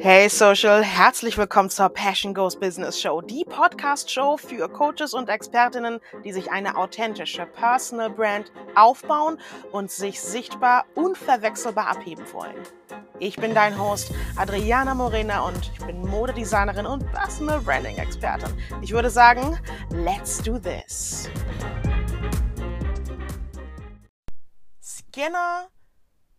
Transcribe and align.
Hey 0.00 0.28
Social, 0.28 0.84
herzlich 0.84 1.36
willkommen 1.36 1.70
zur 1.70 1.88
Passion 1.88 2.32
Goes 2.32 2.54
Business 2.54 3.00
Show, 3.00 3.20
die 3.20 3.44
Podcast-Show 3.44 4.36
für 4.36 4.68
Coaches 4.68 5.12
und 5.12 5.28
Expertinnen, 5.28 5.98
die 6.24 6.32
sich 6.32 6.52
eine 6.52 6.76
authentische 6.76 7.46
Personal 7.46 8.08
Brand 8.08 8.52
aufbauen 8.76 9.40
und 9.72 9.90
sich 9.90 10.20
sichtbar 10.20 10.84
unverwechselbar 10.94 11.88
abheben 11.88 12.24
wollen. 12.32 12.54
Ich 13.18 13.34
bin 13.38 13.54
dein 13.54 13.76
Host 13.76 14.12
Adriana 14.36 14.94
Morena 14.94 15.40
und 15.40 15.72
ich 15.72 15.84
bin 15.84 16.00
Modedesignerin 16.06 16.86
und 16.86 17.04
Personal 17.10 17.60
Branding 17.60 17.96
Expertin. 17.96 18.56
Ich 18.80 18.92
würde 18.92 19.10
sagen, 19.10 19.58
let's 19.90 20.40
do 20.40 20.60
this. 20.60 21.28
Skinner 24.80 25.66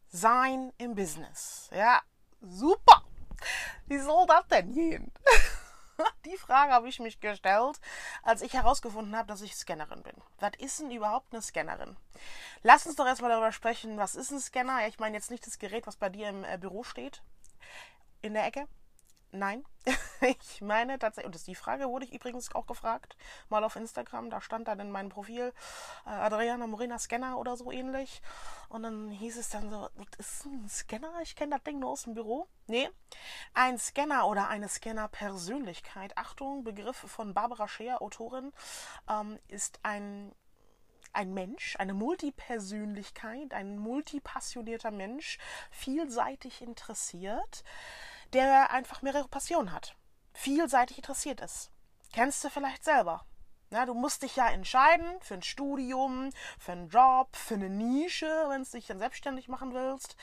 sein 0.08 0.72
im 0.78 0.96
Business. 0.96 1.70
Ja, 1.76 2.00
super. 2.40 3.09
Wie 3.88 4.00
soll 4.00 4.26
das 4.28 4.48
denn 4.48 4.72
gehen? 4.74 5.12
Die 6.26 6.38
Frage 6.38 6.72
habe 6.72 6.88
ich 6.88 7.00
mich 7.00 7.20
gestellt, 7.20 7.80
als 8.24 8.42
ich 8.42 8.54
herausgefunden 8.54 9.16
habe, 9.16 9.28
dass 9.28 9.42
ich 9.42 9.56
Scannerin 9.56 10.04
bin. 10.04 10.16
Was 10.40 10.52
ist 10.58 10.80
denn 10.80 10.92
überhaupt 10.92 11.34
eine 11.34 11.42
Scannerin? 11.42 11.98
Lass 12.64 12.86
uns 12.86 12.96
doch 12.96 13.06
erstmal 13.06 13.32
darüber 13.32 13.52
sprechen, 13.52 13.98
was 13.98 14.16
ist 14.16 14.32
ein 14.32 14.40
Scanner? 14.40 14.88
Ich 14.88 15.00
meine 15.00 15.18
jetzt 15.18 15.32
nicht 15.32 15.46
das 15.46 15.60
Gerät, 15.60 15.88
was 15.88 15.98
bei 15.98 16.10
dir 16.10 16.30
im 16.30 16.44
äh, 16.44 16.58
Büro 16.58 16.84
steht, 16.84 17.22
in 18.22 18.34
der 18.34 18.46
Ecke, 18.46 18.68
Nein, 19.32 19.64
ich 20.22 20.62
meine 20.62 20.98
tatsächlich, 20.98 21.28
und 21.28 21.36
das 21.36 21.42
ist 21.42 21.48
die 21.48 21.56
Frage, 21.56 21.88
wurde 21.88 22.06
ich 22.06 22.14
übrigens 22.14 22.54
auch 22.56 22.66
gefragt, 22.66 23.16
mal 23.50 23.64
auf 23.64 23.76
Instagram, 23.76 24.32
da 24.32 24.42
stand 24.42 24.68
dann 24.68 24.80
in 24.80 24.90
meinem 24.90 25.10
Profil 25.10 25.54
äh, 26.06 26.10
Adriana 26.10 26.66
Morena 26.66 26.98
Scanner 26.98 27.38
oder 27.38 27.56
so 27.56 27.72
ähnlich. 27.72 28.22
Und 28.70 28.84
dann 28.84 29.12
hieß 29.12 29.38
es 29.38 29.50
dann 29.50 29.70
so, 29.70 29.88
ist 30.18 30.46
ein 30.46 30.68
Scanner? 30.68 31.22
Ich 31.22 31.36
kenne 31.36 31.56
das 31.56 31.64
Ding 31.64 31.80
nur 31.80 31.92
aus 31.92 32.04
dem 32.04 32.16
Büro. 32.16 32.48
Nee, 32.66 32.90
ein 33.54 33.78
Scanner 33.78 34.28
oder 34.28 34.48
eine 34.48 34.68
Scanner-Persönlichkeit, 34.68 36.18
Achtung, 36.18 36.64
Begriff 36.64 36.98
von 36.98 37.36
Barbara 37.36 37.68
Scheer, 37.68 38.02
Autorin, 38.02 38.52
ähm, 39.08 39.38
ist 39.48 39.80
ein 39.84 40.32
ein 41.12 41.34
Mensch, 41.34 41.76
eine 41.78 41.94
Multipersönlichkeit, 41.94 43.54
ein 43.54 43.80
multipassionierter 43.80 44.92
Mensch, 44.92 45.40
vielseitig 45.72 46.62
interessiert, 46.62 47.64
der 48.34 48.72
einfach 48.72 49.02
mehrere 49.02 49.28
Passionen 49.28 49.72
hat, 49.72 49.96
vielseitig 50.34 50.98
interessiert 50.98 51.42
ist. 51.42 51.72
Kennst 52.14 52.44
du 52.44 52.50
vielleicht 52.50 52.84
selber. 52.84 53.26
Ja, 53.72 53.86
du 53.86 53.94
musst 53.94 54.24
dich 54.24 54.36
ja 54.36 54.48
entscheiden 54.50 55.06
für 55.22 55.36
ein 55.36 55.44
Studium, 55.44 56.32
für 56.58 56.72
einen 56.72 56.90
Job, 56.90 57.36
für 57.36 57.54
eine 57.54 57.70
Nische, 57.70 58.46
wenn 58.48 58.64
du 58.64 58.70
dich 58.70 58.88
dann 58.88 58.98
selbstständig 58.98 59.48
machen 59.48 59.74
willst. 59.74 60.16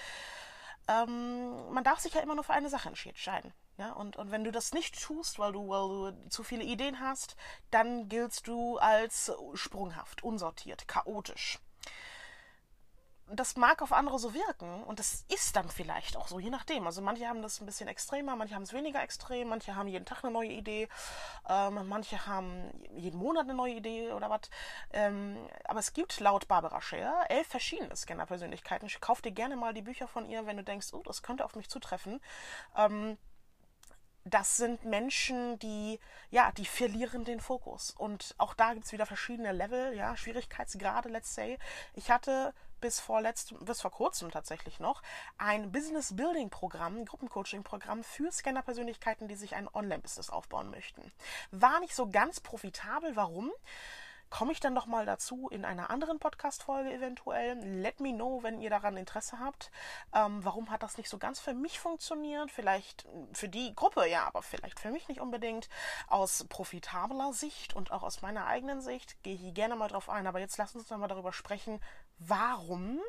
Ähm, 0.88 1.72
man 1.72 1.84
darf 1.84 2.00
sich 2.00 2.14
ja 2.14 2.20
immer 2.22 2.34
nur 2.34 2.44
für 2.44 2.54
eine 2.54 2.68
Sache 2.68 2.88
entscheiden. 2.88 3.52
Ja, 3.78 3.92
und, 3.92 4.16
und 4.16 4.30
wenn 4.30 4.42
du 4.42 4.50
das 4.50 4.72
nicht 4.72 5.00
tust, 5.00 5.38
weil 5.38 5.52
du, 5.52 5.68
weil 5.68 6.12
du 6.12 6.28
zu 6.30 6.42
viele 6.42 6.64
Ideen 6.64 6.98
hast, 6.98 7.36
dann 7.70 8.08
giltst 8.08 8.48
du 8.48 8.78
als 8.78 9.30
sprunghaft, 9.54 10.22
unsortiert, 10.24 10.88
chaotisch 10.88 11.60
das 13.28 13.56
mag 13.56 13.82
auf 13.82 13.92
andere 13.92 14.18
so 14.18 14.34
wirken 14.34 14.84
und 14.84 14.98
das 15.00 15.24
ist 15.28 15.56
dann 15.56 15.68
vielleicht 15.68 16.16
auch 16.16 16.28
so, 16.28 16.38
je 16.38 16.50
nachdem. 16.50 16.86
Also 16.86 17.02
manche 17.02 17.26
haben 17.26 17.42
das 17.42 17.60
ein 17.60 17.66
bisschen 17.66 17.88
extremer, 17.88 18.36
manche 18.36 18.54
haben 18.54 18.62
es 18.62 18.72
weniger 18.72 19.02
extrem, 19.02 19.48
manche 19.48 19.74
haben 19.74 19.88
jeden 19.88 20.04
Tag 20.04 20.22
eine 20.22 20.32
neue 20.32 20.50
Idee, 20.50 20.88
ähm, 21.48 21.88
manche 21.88 22.26
haben 22.26 22.70
jeden 22.94 23.18
Monat 23.18 23.44
eine 23.44 23.54
neue 23.54 23.74
Idee 23.74 24.12
oder 24.12 24.30
was. 24.30 24.42
Ähm, 24.92 25.36
aber 25.64 25.80
es 25.80 25.92
gibt 25.92 26.20
laut 26.20 26.46
Barbara 26.46 26.80
Scher 26.80 27.24
elf 27.28 27.48
verschiedene 27.48 27.96
Scanner-Persönlichkeiten. 27.96 28.88
Kauf 29.00 29.22
dir 29.22 29.32
gerne 29.32 29.56
mal 29.56 29.74
die 29.74 29.82
Bücher 29.82 30.06
von 30.06 30.26
ihr, 30.26 30.46
wenn 30.46 30.56
du 30.56 30.64
denkst, 30.64 30.92
oh, 30.92 31.02
das 31.04 31.22
könnte 31.22 31.44
auf 31.44 31.56
mich 31.56 31.68
zutreffen. 31.68 32.20
Ähm, 32.76 33.18
das 34.26 34.56
sind 34.56 34.84
Menschen, 34.84 35.58
die, 35.60 36.00
ja, 36.30 36.50
die 36.52 36.66
verlieren 36.66 37.24
den 37.24 37.40
Fokus. 37.40 37.92
Und 37.92 38.34
auch 38.38 38.54
da 38.54 38.74
gibt 38.74 38.86
es 38.86 38.92
wieder 38.92 39.06
verschiedene 39.06 39.52
Level, 39.52 39.94
ja, 39.94 40.16
Schwierigkeitsgrade, 40.16 41.08
let's 41.08 41.32
say. 41.34 41.58
Ich 41.94 42.10
hatte 42.10 42.52
bis 42.80 43.00
vor, 43.00 43.20
letztem, 43.20 43.64
bis 43.64 43.80
vor 43.80 43.90
kurzem 43.90 44.30
tatsächlich 44.30 44.80
noch 44.80 45.02
ein 45.38 45.72
Business 45.72 46.14
Building 46.16 46.50
Programm, 46.50 47.04
Gruppencoaching 47.04 47.62
Programm 47.62 48.04
für 48.04 48.30
Scanner-Persönlichkeiten, 48.30 49.28
die 49.28 49.36
sich 49.36 49.54
ein 49.54 49.68
Online-Business 49.72 50.30
aufbauen 50.30 50.70
möchten. 50.70 51.12
War 51.50 51.80
nicht 51.80 51.94
so 51.94 52.08
ganz 52.08 52.40
profitabel. 52.40 53.16
Warum? 53.16 53.50
Komme 54.30 54.52
ich 54.52 54.60
dann 54.60 54.74
noch 54.74 54.86
mal 54.86 55.06
dazu 55.06 55.48
in 55.48 55.64
einer 55.64 55.90
anderen 55.90 56.18
Podcast-Folge 56.18 56.92
eventuell. 56.92 57.58
Let 57.62 58.00
me 58.00 58.12
know, 58.12 58.42
wenn 58.42 58.60
ihr 58.60 58.70
daran 58.70 58.96
Interesse 58.96 59.38
habt. 59.38 59.70
Ähm, 60.14 60.44
warum 60.44 60.70
hat 60.70 60.82
das 60.82 60.98
nicht 60.98 61.08
so 61.08 61.18
ganz 61.18 61.40
für 61.40 61.54
mich 61.54 61.78
funktioniert? 61.78 62.50
Vielleicht 62.50 63.06
für 63.32 63.48
die 63.48 63.74
Gruppe, 63.74 64.08
ja, 64.08 64.26
aber 64.26 64.42
vielleicht 64.42 64.80
für 64.80 64.90
mich 64.90 65.08
nicht 65.08 65.20
unbedingt. 65.20 65.68
Aus 66.08 66.44
profitabler 66.48 67.32
Sicht 67.32 67.74
und 67.74 67.92
auch 67.92 68.02
aus 68.02 68.22
meiner 68.22 68.46
eigenen 68.46 68.80
Sicht 68.80 69.22
gehe 69.22 69.34
ich 69.34 69.54
gerne 69.54 69.76
mal 69.76 69.88
drauf 69.88 70.08
ein. 70.08 70.26
Aber 70.26 70.40
jetzt 70.40 70.58
lasst 70.58 70.76
uns 70.76 70.90
noch 70.90 70.98
mal 70.98 71.08
darüber 71.08 71.32
sprechen, 71.32 71.80
warum 72.18 73.00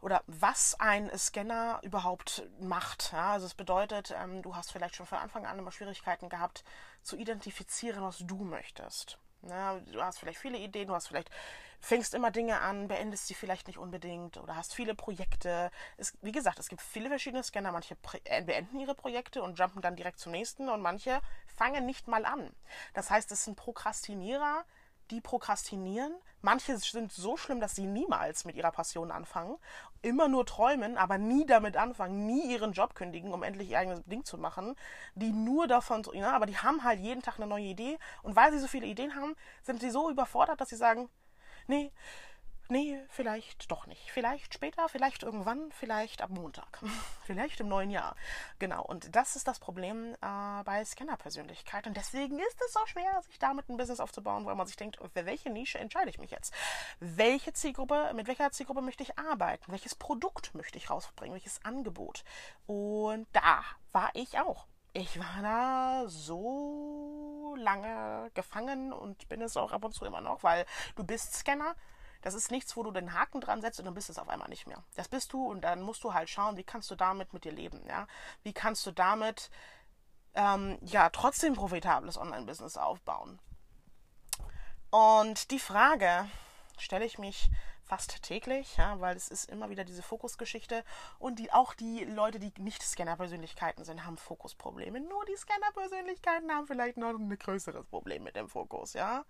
oder 0.00 0.22
was 0.26 0.78
ein 0.78 1.10
Scanner 1.16 1.80
überhaupt 1.82 2.48
macht. 2.60 3.12
Ja, 3.12 3.32
also 3.32 3.46
es 3.46 3.54
bedeutet, 3.54 4.14
ähm, 4.16 4.42
du 4.42 4.54
hast 4.54 4.70
vielleicht 4.70 4.94
schon 4.94 5.06
von 5.06 5.18
Anfang 5.18 5.46
an 5.46 5.58
immer 5.58 5.72
Schwierigkeiten 5.72 6.28
gehabt, 6.28 6.64
zu 7.02 7.16
identifizieren, 7.16 8.02
was 8.02 8.18
du 8.18 8.44
möchtest. 8.44 9.18
Ja, 9.42 9.78
du 9.92 10.02
hast 10.02 10.18
vielleicht 10.18 10.38
viele 10.40 10.58
Ideen, 10.58 10.88
du 10.88 10.94
hast 10.94 11.08
vielleicht 11.08 11.30
fängst 11.80 12.12
immer 12.14 12.32
Dinge 12.32 12.60
an, 12.60 12.88
beendest 12.88 13.28
sie 13.28 13.34
vielleicht 13.34 13.68
nicht 13.68 13.78
unbedingt 13.78 14.36
oder 14.36 14.56
hast 14.56 14.74
viele 14.74 14.96
Projekte. 14.96 15.70
Es, 15.96 16.12
wie 16.22 16.32
gesagt, 16.32 16.58
es 16.58 16.68
gibt 16.68 16.82
viele 16.82 17.08
verschiedene 17.08 17.44
Scanner. 17.44 17.70
Manche 17.70 17.96
äh, 18.24 18.42
beenden 18.42 18.80
ihre 18.80 18.96
Projekte 18.96 19.42
und 19.42 19.58
jumpen 19.58 19.80
dann 19.80 19.94
direkt 19.94 20.18
zum 20.18 20.32
nächsten 20.32 20.68
und 20.68 20.82
manche 20.82 21.20
fangen 21.46 21.86
nicht 21.86 22.08
mal 22.08 22.24
an. 22.24 22.50
Das 22.94 23.10
heißt, 23.10 23.30
es 23.30 23.44
sind 23.44 23.56
Prokrastinierer, 23.56 24.64
die 25.10 25.20
prokrastinieren. 25.20 26.14
Manche 26.40 26.76
sind 26.78 27.12
so 27.12 27.36
schlimm, 27.36 27.60
dass 27.60 27.74
sie 27.74 27.86
niemals 27.86 28.44
mit 28.44 28.56
ihrer 28.56 28.70
Passion 28.70 29.10
anfangen, 29.10 29.56
immer 30.02 30.28
nur 30.28 30.46
träumen, 30.46 30.96
aber 30.96 31.18
nie 31.18 31.44
damit 31.46 31.76
anfangen, 31.76 32.26
nie 32.26 32.52
ihren 32.52 32.72
Job 32.72 32.94
kündigen, 32.94 33.32
um 33.32 33.42
endlich 33.42 33.70
ihr 33.70 33.78
eigenes 33.78 34.04
Ding 34.04 34.24
zu 34.24 34.38
machen, 34.38 34.76
die 35.14 35.32
nur 35.32 35.66
davon, 35.66 36.04
ja, 36.12 36.32
aber 36.32 36.46
die 36.46 36.58
haben 36.58 36.84
halt 36.84 37.00
jeden 37.00 37.22
Tag 37.22 37.36
eine 37.38 37.46
neue 37.46 37.64
Idee. 37.64 37.98
Und 38.22 38.36
weil 38.36 38.52
sie 38.52 38.60
so 38.60 38.68
viele 38.68 38.86
Ideen 38.86 39.16
haben, 39.16 39.34
sind 39.62 39.80
sie 39.80 39.90
so 39.90 40.10
überfordert, 40.10 40.60
dass 40.60 40.68
sie 40.68 40.76
sagen, 40.76 41.08
nee, 41.66 41.90
nee, 42.68 43.00
vielleicht 43.08 43.70
doch 43.70 43.86
nicht. 43.86 44.10
Vielleicht 44.10 44.54
später, 44.54 44.88
vielleicht 44.88 45.22
irgendwann, 45.22 45.70
vielleicht 45.72 46.22
ab 46.22 46.30
Montag, 46.30 46.80
vielleicht 47.24 47.60
im 47.60 47.68
neuen 47.68 47.90
Jahr. 47.90 48.14
Genau, 48.58 48.84
und 48.84 49.14
das 49.14 49.36
ist 49.36 49.48
das 49.48 49.58
Problem 49.58 50.14
äh, 50.14 50.62
bei 50.64 50.84
Scanner-Persönlichkeit. 50.84 51.86
Und 51.86 51.96
deswegen 51.96 52.38
ist 52.38 52.60
es 52.64 52.72
so 52.72 52.80
schwer, 52.86 53.22
sich 53.22 53.38
damit 53.38 53.68
ein 53.68 53.76
Business 53.76 54.00
aufzubauen, 54.00 54.46
weil 54.46 54.54
man 54.54 54.66
sich 54.66 54.76
denkt, 54.76 54.96
für 54.96 55.26
welche 55.26 55.50
Nische 55.50 55.78
entscheide 55.78 56.10
ich 56.10 56.18
mich 56.18 56.30
jetzt? 56.30 56.54
Welche 57.00 57.52
Zielgruppe, 57.52 58.12
mit 58.14 58.26
welcher 58.26 58.50
Zielgruppe 58.50 58.82
möchte 58.82 59.02
ich 59.02 59.18
arbeiten? 59.18 59.70
Welches 59.72 59.94
Produkt 59.94 60.54
möchte 60.54 60.78
ich 60.78 60.90
rausbringen? 60.90 61.34
Welches 61.34 61.64
Angebot? 61.64 62.24
Und 62.66 63.26
da 63.32 63.62
war 63.92 64.10
ich 64.14 64.38
auch. 64.38 64.66
Ich 64.94 65.18
war 65.18 65.42
da 65.42 66.08
so 66.08 67.54
lange 67.58 68.30
gefangen 68.34 68.92
und 68.92 69.28
bin 69.28 69.42
es 69.42 69.56
auch 69.56 69.72
ab 69.72 69.84
und 69.84 69.92
zu 69.92 70.04
immer 70.04 70.20
noch, 70.20 70.42
weil 70.42 70.64
du 70.96 71.04
bist 71.04 71.34
Scanner, 71.34 71.76
das 72.28 72.34
ist 72.34 72.50
nichts, 72.50 72.76
wo 72.76 72.82
du 72.82 72.90
den 72.90 73.14
Haken 73.14 73.40
dran 73.40 73.62
setzt 73.62 73.78
und 73.78 73.86
dann 73.86 73.94
bist 73.94 74.10
du 74.10 74.12
es 74.12 74.18
auf 74.18 74.28
einmal 74.28 74.50
nicht 74.50 74.66
mehr. 74.66 74.84
Das 74.96 75.08
bist 75.08 75.32
du 75.32 75.46
und 75.46 75.62
dann 75.62 75.80
musst 75.80 76.04
du 76.04 76.12
halt 76.12 76.28
schauen, 76.28 76.58
wie 76.58 76.64
kannst 76.64 76.90
du 76.90 76.94
damit 76.94 77.32
mit 77.32 77.44
dir 77.44 77.52
leben, 77.52 77.82
ja? 77.86 78.06
Wie 78.42 78.52
kannst 78.52 78.84
du 78.84 78.90
damit 78.90 79.50
ähm, 80.34 80.78
ja 80.82 81.08
trotzdem 81.08 81.54
profitables 81.54 82.18
Online-Business 82.18 82.76
aufbauen? 82.76 83.38
Und 84.90 85.50
die 85.50 85.58
Frage 85.58 86.28
stelle 86.76 87.06
ich 87.06 87.18
mich 87.18 87.50
fast 87.82 88.22
täglich, 88.22 88.76
ja, 88.76 89.00
weil 89.00 89.16
es 89.16 89.28
ist 89.28 89.48
immer 89.48 89.70
wieder 89.70 89.84
diese 89.84 90.02
Fokusgeschichte 90.02 90.84
und 91.18 91.38
die, 91.38 91.50
auch 91.50 91.72
die 91.72 92.04
Leute, 92.04 92.38
die 92.38 92.52
nicht 92.58 92.82
Scanner-Persönlichkeiten 92.82 93.84
sind, 93.84 94.04
haben 94.04 94.18
Fokusprobleme. 94.18 95.00
Nur 95.00 95.24
die 95.24 95.36
Scanner-Persönlichkeiten 95.36 96.52
haben 96.52 96.66
vielleicht 96.66 96.98
noch 96.98 97.08
ein 97.08 97.38
größeres 97.38 97.86
Problem 97.86 98.22
mit 98.22 98.36
dem 98.36 98.50
Fokus, 98.50 98.92
ja. 98.92 99.24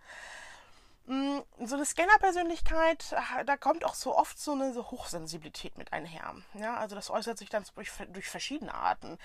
Mm, 1.09 1.41
so 1.65 1.77
eine 1.77 1.87
Scanner-Persönlichkeit, 1.87 3.15
ah, 3.17 3.43
da 3.43 3.57
kommt 3.57 3.83
auch 3.87 3.95
so 3.95 4.15
oft 4.15 4.39
so 4.39 4.53
eine 4.53 4.75
Hochsensibilität 4.75 5.79
mit 5.79 5.95
einher. 5.95 6.35
Ja, 6.53 6.77
also 6.77 6.95
das 6.95 7.09
äußert 7.09 7.39
sich 7.39 7.49
dann 7.49 7.65
durch, 7.75 7.91
durch 8.13 8.29
verschiedene 8.29 8.75
Arten. 8.75 9.17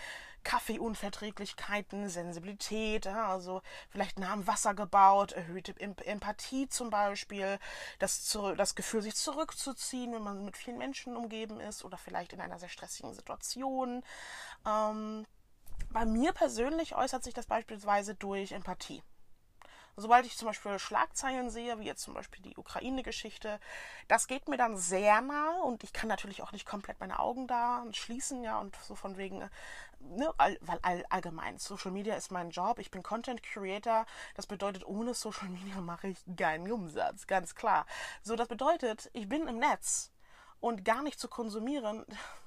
Kaffeeunverträglichkeiten, 0.45 2.07
Sensibilität, 2.07 3.03
ja, 3.03 3.27
also 3.27 3.61
vielleicht 3.89 4.17
nah 4.17 4.31
am 4.31 4.47
Wasser 4.47 4.73
gebaut, 4.73 5.33
erhöhte 5.33 5.75
Empathie 5.77 6.69
zum 6.69 6.89
Beispiel, 6.89 7.59
das, 7.99 8.37
das 8.55 8.75
Gefühl, 8.75 9.01
sich 9.01 9.15
zurückzuziehen, 9.15 10.13
wenn 10.13 10.23
man 10.23 10.45
mit 10.45 10.55
vielen 10.55 10.77
Menschen 10.77 11.17
umgeben 11.17 11.59
ist 11.59 11.83
oder 11.83 11.97
vielleicht 11.97 12.31
in 12.31 12.39
einer 12.39 12.59
sehr 12.59 12.69
stressigen 12.69 13.13
Situation. 13.13 14.03
Ähm, 14.65 15.25
bei 15.89 16.05
mir 16.05 16.31
persönlich 16.31 16.95
äußert 16.95 17.25
sich 17.25 17.33
das 17.33 17.45
beispielsweise 17.45 18.15
durch 18.15 18.53
Empathie. 18.53 19.03
Sobald 19.95 20.25
ich 20.25 20.35
zum 20.37 20.47
Beispiel 20.47 20.79
Schlagzeilen 20.79 21.51
sehe, 21.51 21.79
wie 21.79 21.85
jetzt 21.85 22.01
zum 22.01 22.15
Beispiel 22.15 22.41
die 22.41 22.57
Ukraine-Geschichte, 22.57 23.59
das 24.07 24.27
geht 24.27 24.47
mir 24.47 24.57
dann 24.57 24.75
sehr 24.75 25.21
nahe 25.21 25.61
und 25.61 25.83
ich 25.83 25.93
kann 25.93 26.09
natürlich 26.09 26.41
auch 26.41 26.51
nicht 26.51 26.65
komplett 26.65 26.99
meine 26.99 27.19
Augen 27.19 27.47
da 27.47 27.85
schließen, 27.91 28.43
ja, 28.43 28.59
und 28.59 28.75
so 28.87 28.95
von 28.95 29.17
wegen, 29.17 29.47
ne, 29.99 30.33
all, 30.37 30.57
weil 30.61 30.79
all, 30.81 31.05
allgemein, 31.09 31.59
Social 31.59 31.91
Media 31.91 32.15
ist 32.15 32.31
mein 32.31 32.49
Job, 32.49 32.79
ich 32.79 32.89
bin 32.89 33.03
Content 33.03 33.43
Creator, 33.43 34.05
das 34.35 34.47
bedeutet, 34.47 34.85
ohne 34.85 35.13
Social 35.13 35.49
Media 35.49 35.79
mache 35.81 36.07
ich 36.07 36.17
keinen 36.37 36.71
Umsatz, 36.71 37.27
ganz 37.27 37.53
klar. 37.53 37.85
So, 38.23 38.35
das 38.35 38.47
bedeutet, 38.47 39.11
ich 39.13 39.29
bin 39.29 39.47
im 39.47 39.59
Netz 39.59 40.11
und 40.59 40.85
gar 40.85 41.03
nicht 41.03 41.19
zu 41.19 41.27
konsumieren, 41.27 42.05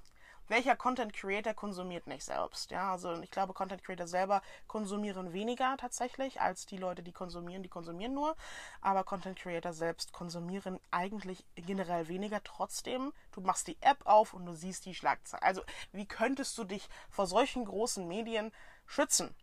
welcher 0.48 0.76
Content 0.76 1.12
Creator 1.12 1.54
konsumiert 1.54 2.06
nicht 2.06 2.25
selbst? 2.25 2.70
Ja, 2.70 2.93
also 2.93 3.20
ich 3.20 3.31
glaube, 3.31 3.52
Content 3.52 3.82
Creator 3.82 4.06
selber 4.06 4.43
konsumieren 4.66 5.32
weniger 5.32 5.76
tatsächlich 5.76 6.40
als 6.40 6.66
die 6.66 6.76
Leute, 6.76 7.02
die 7.02 7.12
konsumieren, 7.12 7.62
die 7.62 7.69
konsumieren 7.69 8.14
nur. 8.14 8.37
Aber 8.81 9.04
Content 9.04 9.38
Creator 9.38 9.72
selbst 9.72 10.12
konsumieren 10.12 10.81
eigentlich 10.90 11.44
generell 11.54 12.08
weniger. 12.08 12.43
Trotzdem, 12.43 13.12
du 13.32 13.40
machst 13.40 13.66
die 13.66 13.78
App 13.81 14.06
auf 14.06 14.34
und 14.34 14.46
du 14.46 14.54
siehst 14.54 14.87
die 14.87 14.94
Schlagzeile. 14.94 15.43
Also, 15.43 15.62
wie 15.93 16.06
könntest 16.06 16.56
du 16.58 16.64
dich 16.64 16.88
vor 17.08 17.26
solchen 17.26 17.64
großen 17.64 18.06
Medien 18.06 18.52
schützen? 18.87 19.34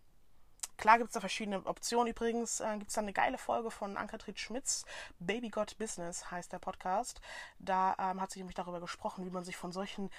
Klar 0.78 0.98
gibt 0.98 1.10
es 1.10 1.14
da 1.14 1.20
verschiedene 1.20 1.66
Optionen. 1.66 2.08
Übrigens 2.08 2.60
äh, 2.60 2.78
gibt 2.78 2.90
es 2.90 2.96
da 2.96 3.02
eine 3.02 3.14
geile 3.14 3.38
Folge 3.38 3.72
von 3.72 3.96
Ankatrit 3.96 4.40
Schmitz. 4.40 4.86
Baby 5.20 5.50
Got 5.50 5.78
Business 5.78 6.32
heißt 6.32 6.52
der 6.52 6.60
Podcast. 6.60 7.22
Da 7.60 7.96
ähm, 8.00 8.20
hat 8.20 8.32
sie 8.32 8.40
nämlich 8.40 8.56
darüber 8.56 8.80
gesprochen, 8.80 9.26
wie 9.26 9.30
man 9.30 9.44
sich 9.44 9.56
von 9.56 9.72
solchen 9.72 10.10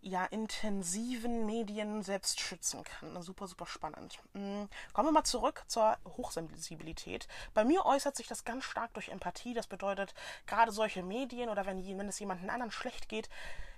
ja, 0.00 0.24
intensiven 0.24 1.46
Medien 1.46 2.02
selbst 2.02 2.40
schützen 2.40 2.84
kann. 2.84 3.20
Super, 3.22 3.46
super 3.46 3.66
spannend. 3.66 4.18
Mm, 4.34 4.64
kommen 4.92 5.08
wir 5.08 5.12
mal 5.12 5.24
zurück 5.24 5.64
zur 5.66 5.96
Hochsensibilität. 6.16 7.26
Bei 7.54 7.64
mir 7.64 7.84
äußert 7.84 8.16
sich 8.16 8.26
das 8.26 8.44
ganz 8.44 8.64
stark 8.64 8.94
durch 8.94 9.08
Empathie. 9.08 9.54
Das 9.54 9.66
bedeutet, 9.66 10.14
gerade 10.46 10.70
solche 10.70 11.02
Medien 11.02 11.48
oder 11.48 11.66
wenn, 11.66 11.84
wenn 11.98 12.08
es 12.08 12.18
jemandem 12.18 12.50
anderen 12.50 12.70
schlecht 12.70 13.08
geht, 13.08 13.28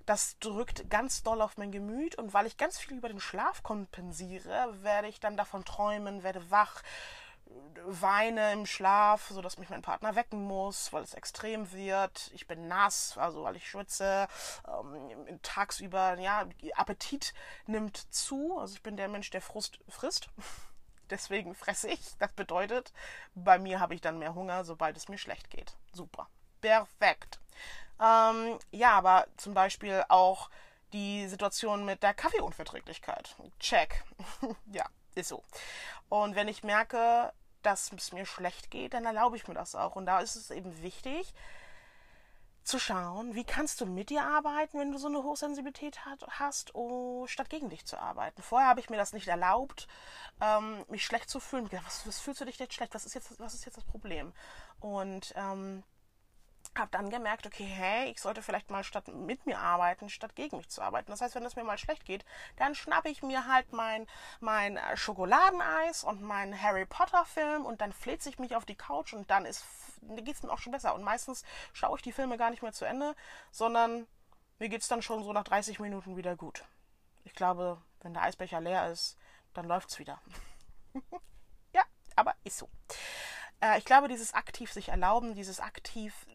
das 0.09 0.39
drückt 0.39 0.89
ganz 0.89 1.23
doll 1.23 1.43
auf 1.43 1.59
mein 1.59 1.71
Gemüt 1.71 2.15
und 2.15 2.33
weil 2.33 2.47
ich 2.47 2.57
ganz 2.57 2.79
viel 2.79 2.97
über 2.97 3.09
den 3.09 3.21
Schlaf 3.21 3.63
kompensiere, 3.63 4.83
werde 4.83 5.09
ich 5.09 5.21
dann 5.21 5.37
davon 5.37 5.67
träumen, 5.67 6.23
werde 6.23 6.51
wach, 6.51 6.83
weine 7.85 8.53
im 8.53 8.67
Schlaf, 8.67 9.29
so 9.29 9.41
dass 9.41 9.59
mich 9.59 9.71
mein 9.71 9.83
Partner 9.83 10.15
wecken 10.15 10.43
muss, 10.43 10.93
weil 10.93 11.03
es 11.03 11.15
extrem 11.15 11.73
wird. 11.73 12.31
Ich 12.35 12.47
bin 12.47 12.69
nass, 12.69 13.17
also 13.19 13.45
weil 13.45 13.57
ich 13.57 13.69
schwitze. 13.69 14.29
Ähm, 14.67 15.41
tagsüber, 15.43 16.19
ja, 16.19 16.47
Appetit 16.75 17.33
nimmt 17.67 17.97
zu. 18.13 18.59
Also 18.59 18.75
ich 18.75 18.83
bin 18.83 18.97
der 18.97 19.09
Mensch, 19.09 19.31
der 19.31 19.43
Frust 19.43 19.79
frisst. 19.89 20.29
Deswegen 21.11 21.55
fresse 21.55 21.89
ich. 21.89 22.17
Das 22.19 22.33
bedeutet, 22.33 22.93
bei 23.35 23.59
mir 23.59 23.81
habe 23.81 23.95
ich 23.95 24.01
dann 24.01 24.19
mehr 24.19 24.35
Hunger, 24.35 24.65
sobald 24.65 24.97
es 24.97 25.09
mir 25.09 25.19
schlecht 25.19 25.51
geht. 25.51 25.77
Super. 25.93 26.29
Perfekt. 26.61 27.41
Ähm, 28.01 28.59
ja, 28.71 28.93
aber 28.93 29.27
zum 29.37 29.55
Beispiel 29.55 30.05
auch 30.09 30.51
die 30.93 31.27
Situation 31.29 31.85
mit 31.85 32.03
der 32.03 32.15
Kaffeeunverträglichkeit. 32.15 33.37
Check. 33.59 34.05
ja, 34.73 34.85
ist 35.15 35.29
so. 35.29 35.43
Und 36.09 36.35
wenn 36.35 36.49
ich 36.49 36.63
merke, 36.63 37.33
dass 37.63 37.93
es 37.93 38.13
mir 38.13 38.27
schlecht 38.27 38.71
geht, 38.71 38.95
dann 38.95 39.05
erlaube 39.05 39.37
ich 39.37 39.49
mir 39.49 39.55
das 39.55 39.75
auch. 39.75 39.97
Und 39.97 40.07
da 40.07 40.21
ist 40.21 40.37
es 40.37 40.51
eben 40.51 40.83
wichtig, 40.83 41.35
zu 42.69 42.79
schauen, 42.79 43.35
wie 43.35 43.45
kannst 43.45 43.81
du 43.81 43.87
mit 43.87 44.11
dir 44.11 44.25
arbeiten, 44.25 44.79
wenn 44.79 44.93
du 44.93 44.99
so 44.99 45.09
eine 45.09 45.23
Hochsensibilität 45.23 45.99
hast, 46.29 46.75
oh, 46.75 47.27
statt 47.27 47.49
gegen 47.49 47.71
dich 47.71 47.87
zu 47.87 47.99
arbeiten. 47.99 48.43
Vorher 48.43 48.69
habe 48.69 48.81
ich 48.81 48.91
mir 48.91 48.99
das 48.99 49.15
nicht 49.15 49.27
erlaubt, 49.27 49.89
ähm, 50.43 50.85
mich 50.89 51.05
schlecht 51.05 51.31
zu 51.31 51.41
fühlen. 51.41 51.69
Was, 51.73 52.07
was, 52.07 52.21
fühlst 52.21 52.43
du 52.43 52.45
dich 52.45 52.59
jetzt 52.59 52.75
schlecht? 52.75 52.95
Was 52.95 53.07
ist 53.07 53.15
jetzt, 53.15 53.41
was 53.41 53.55
ist 53.55 53.65
jetzt 53.65 53.79
das 53.79 53.85
Problem? 53.85 54.35
Und 54.81 55.33
ähm, 55.35 55.83
habe 56.77 56.91
dann 56.91 57.11
gemerkt, 57.11 57.47
okay, 57.47 57.65
hey, 57.65 58.11
ich 58.11 58.21
sollte 58.21 58.43
vielleicht 58.43 58.71
mal 58.71 58.85
statt 58.85 59.09
mit 59.09 59.47
mir 59.47 59.59
arbeiten, 59.59 60.09
statt 60.09 60.35
gegen 60.35 60.57
mich 60.57 60.69
zu 60.69 60.83
arbeiten. 60.83 61.11
Das 61.11 61.21
heißt, 61.21 61.35
wenn 61.35 61.45
es 61.45 61.57
mir 61.57 61.65
mal 61.65 61.79
schlecht 61.79 62.05
geht, 62.05 62.25
dann 62.57 62.75
schnappe 62.75 63.09
ich 63.09 63.23
mir 63.23 63.47
halt 63.47 63.73
mein, 63.73 64.07
mein 64.41 64.77
äh, 64.77 64.97
Schokoladeneis 64.97 66.05
und 66.05 66.23
meinen 66.23 66.61
Harry 66.61 66.87
Potter 66.87 67.25
Film 67.25 67.65
und 67.65 67.81
dann 67.81 67.93
fläze 67.93 68.29
ich 68.29 68.39
mich 68.39 68.57
auf 68.57 68.65
die 68.65 68.77
Couch 68.77 69.13
und 69.13 69.31
dann 69.31 69.45
ist, 69.45 69.65
geht 70.03 70.37
es 70.37 70.43
mir 70.43 70.53
auch 70.53 70.59
schon 70.59 70.73
besser. 70.73 70.95
Und 70.95 71.03
meistens 71.03 71.45
schaue 71.73 71.97
ich 71.97 72.03
die 72.03 72.13
Filme 72.13 72.37
gar 72.37 72.51
nicht 72.51 72.63
mehr 72.63 72.73
zu 72.73 72.85
Ende, 72.85 73.15
sondern 73.51 74.07
mir 74.59 74.69
geht 74.69 74.83
es 74.83 74.89
dann 74.89 75.03
schon 75.03 75.23
so 75.23 75.33
nach 75.33 75.45
30 75.45 75.79
Minuten 75.81 76.17
wieder 76.17 76.37
gut. 76.37 76.65
Ich 77.25 77.35
glaube, 77.35 77.81
wenn 78.01 78.15
der 78.15 78.23
Eisbecher 78.23 78.61
leer 78.61 78.91
ist, 78.91 79.17
dann 79.55 79.67
läuft 79.67 79.91
es 79.91 79.99
wieder. 79.99 80.21
ja, 81.73 81.83
aber 82.17 82.35
ist 82.45 82.59
so. 82.59 82.69
Äh, 83.61 83.79
ich 83.79 83.85
glaube, 83.85 84.09
dieses 84.09 84.35
aktiv 84.35 84.73
sich 84.73 84.89
erlauben, 84.89 85.35
dieses 85.35 85.61
aktiv 85.61 86.27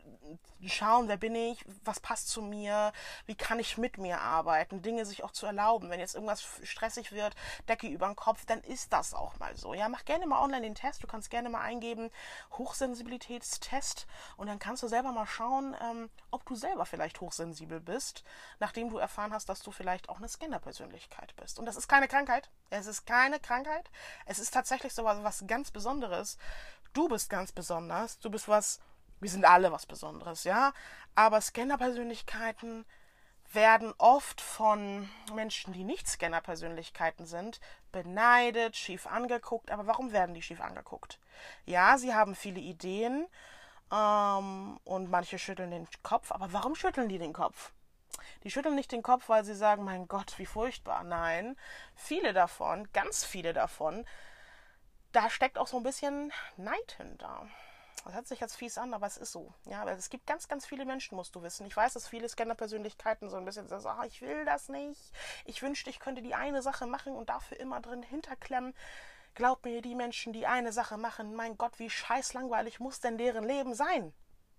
schauen, 0.68 1.08
wer 1.08 1.18
bin 1.18 1.36
ich, 1.36 1.64
was 1.84 2.00
passt 2.00 2.30
zu 2.30 2.42
mir, 2.42 2.94
wie 3.25 3.36
kann 3.36 3.60
ich 3.60 3.78
mit 3.78 3.98
mir 3.98 4.22
arbeiten, 4.22 4.81
Dinge 4.81 5.06
sich 5.06 5.24
auch 5.24 5.31
zu 5.31 5.46
erlauben. 5.46 5.90
Wenn 5.90 6.00
jetzt 6.00 6.16
irgendwas 6.16 6.44
stressig 6.64 7.12
wird, 7.12 7.36
Decke 7.68 7.88
über 7.88 8.08
den 8.08 8.16
Kopf, 8.16 8.46
dann 8.46 8.62
ist 8.62 8.94
das 8.94 9.14
auch 9.14 9.38
mal 9.40 9.56
so. 9.56 9.74
Ja, 9.74 9.90
mach 9.90 10.06
gerne 10.06 10.25
mal 10.25 10.42
online 10.42 10.62
den 10.62 10.75
Test. 10.75 11.04
Du 11.04 11.08
kannst 11.08 11.30
gerne 11.30 11.50
mal 11.50 11.62
eingeben 11.62 12.10
Hochsensibilitätstest 12.58 14.08
und 14.38 14.48
dann 14.48 14.60
kannst 14.60 14.84
du 14.84 14.88
selber 14.88 15.12
mal 15.12 15.28
schauen, 15.28 15.75
ähm, 15.81 16.10
ob 16.31 16.46
du 16.46 16.56
selber 16.56 16.86
vielleicht 16.86 17.22
hochsensibel 17.22 17.80
bist, 17.80 18.24
nachdem 18.60 18.90
du 18.90 18.98
erfahren 18.98 19.34
hast, 19.34 19.50
dass 19.50 19.62
du 19.62 19.72
vielleicht 19.72 20.10
auch 20.10 20.18
eine 20.18 20.28
Scanner-Persönlichkeit 20.28 21.36
bist. 21.36 21.60
Und 21.60 21.66
das 21.66 21.75
ist 21.75 21.88
keine 21.88 22.08
Krankheit. 22.08 22.50
Es 22.70 22.88
ist 22.88 23.06
keine 23.06 23.40
Krankheit. 23.40 23.90
Es 24.25 24.40
ist 24.40 24.54
tatsächlich 24.54 24.94
so 24.94 25.04
was 25.04 25.44
ganz 25.48 25.72
Besonderes. 25.72 26.38
Du 26.94 27.08
bist 27.08 27.30
ganz 27.30 27.52
besonders. 27.52 28.20
Du 28.20 28.30
bist 28.30 28.48
was 28.48 28.80
wir 29.24 29.30
sind 29.30 29.46
alle 29.46 29.72
was 29.72 29.86
Besonderes, 29.86 30.44
ja. 30.44 30.74
Aber 31.16 31.42
Scanner-Persönlichkeiten 31.42 32.86
werden 33.52 33.94
oft 33.98 34.42
von 34.42 35.10
Menschen, 35.34 35.74
die 35.74 35.84
nicht 35.84 36.08
Scanner-Persönlichkeiten 36.08 37.25
sind, 37.25 37.60
beneidet, 37.92 38.75
schief 38.75 39.08
angeguckt. 39.08 39.72
Aber 39.72 39.88
warum 39.88 40.12
werden 40.12 40.36
die 40.36 40.42
schief 40.42 40.62
angeguckt? 40.62 41.20
Ja, 41.66 41.98
sie 41.98 42.14
haben 42.14 42.36
viele 42.36 42.60
Ideen 42.60 43.28
ähm, 43.92 44.80
und 44.84 45.10
manche 45.10 45.40
schütteln 45.40 45.72
den 45.72 45.88
Kopf. 46.02 46.31
Aber 46.31 46.52
warum 46.54 46.75
schütteln 46.75 47.10
die 47.10 47.20
den 47.20 47.34
Kopf? 47.34 47.72
Die 48.44 48.52
schütteln 48.52 48.75
nicht 48.75 48.92
den 48.92 49.04
Kopf, 49.04 49.30
weil 49.30 49.44
sie 49.44 49.56
sagen, 49.56 49.84
mein 49.84 50.08
Gott, 50.08 50.38
wie 50.38 50.46
furchtbar. 50.46 51.04
Nein, 51.04 51.56
viele 51.96 52.34
davon, 52.34 52.88
ganz 52.92 53.24
viele 53.24 53.54
davon, 53.54 54.06
da 55.12 55.30
steckt 55.30 55.58
auch 55.58 55.68
so 55.68 55.78
ein 55.78 55.84
bisschen 55.84 56.34
Neid 56.58 56.96
hinter. 56.98 57.48
Das 58.04 58.14
hört 58.14 58.28
sich 58.28 58.40
jetzt 58.42 58.56
fies 58.56 58.78
an, 58.78 58.94
aber 58.94 59.08
es 59.08 59.18
ist 59.18 59.32
so. 59.32 59.54
Ja, 59.66 59.82
aber 59.82 59.92
es 59.92 60.10
gibt 60.10 60.28
ganz, 60.28 60.48
ganz 60.48 60.66
viele 60.66 60.86
Menschen, 60.86 61.16
musst 61.16 61.36
du 61.36 61.42
wissen. 61.42 61.66
Ich 61.66 61.76
weiß, 61.76 61.94
dass 61.94 62.08
viele 62.08 62.28
Scanner-Persönlichkeiten 62.28 63.30
so 63.30 63.38
ein 63.38 63.46
bisschen 63.46 63.68
sagen, 63.70 63.86
ah, 63.88 64.06
ich 64.06 64.22
will 64.22 64.44
das 64.44 64.68
nicht. 64.68 65.00
Ich 65.46 65.62
wünschte, 65.62 65.90
ich 65.90 66.00
könnte 66.00 66.22
die 66.22 66.36
eine 66.36 66.62
Sache 66.62 66.86
machen 66.86 67.16
und 67.16 67.30
dafür 67.30 67.60
immer 67.60 67.80
drin 67.80 68.04
hinterklemmen. 68.04 68.75
Glaub 69.36 69.63
mir, 69.63 69.82
die 69.82 69.96
Menschen, 69.96 70.34
die 70.34 70.46
eine 70.46 70.74
Sache 70.74 70.98
machen, 70.98 71.34
mein 71.36 71.58
Gott, 71.58 71.80
wie 71.80 71.89
scheiß 71.89 72.34
langweilig 72.34 72.80
muss 72.80 73.00
denn 73.00 73.18
deren 73.18 73.46
Leben 73.46 73.74
sein? 73.74 74.13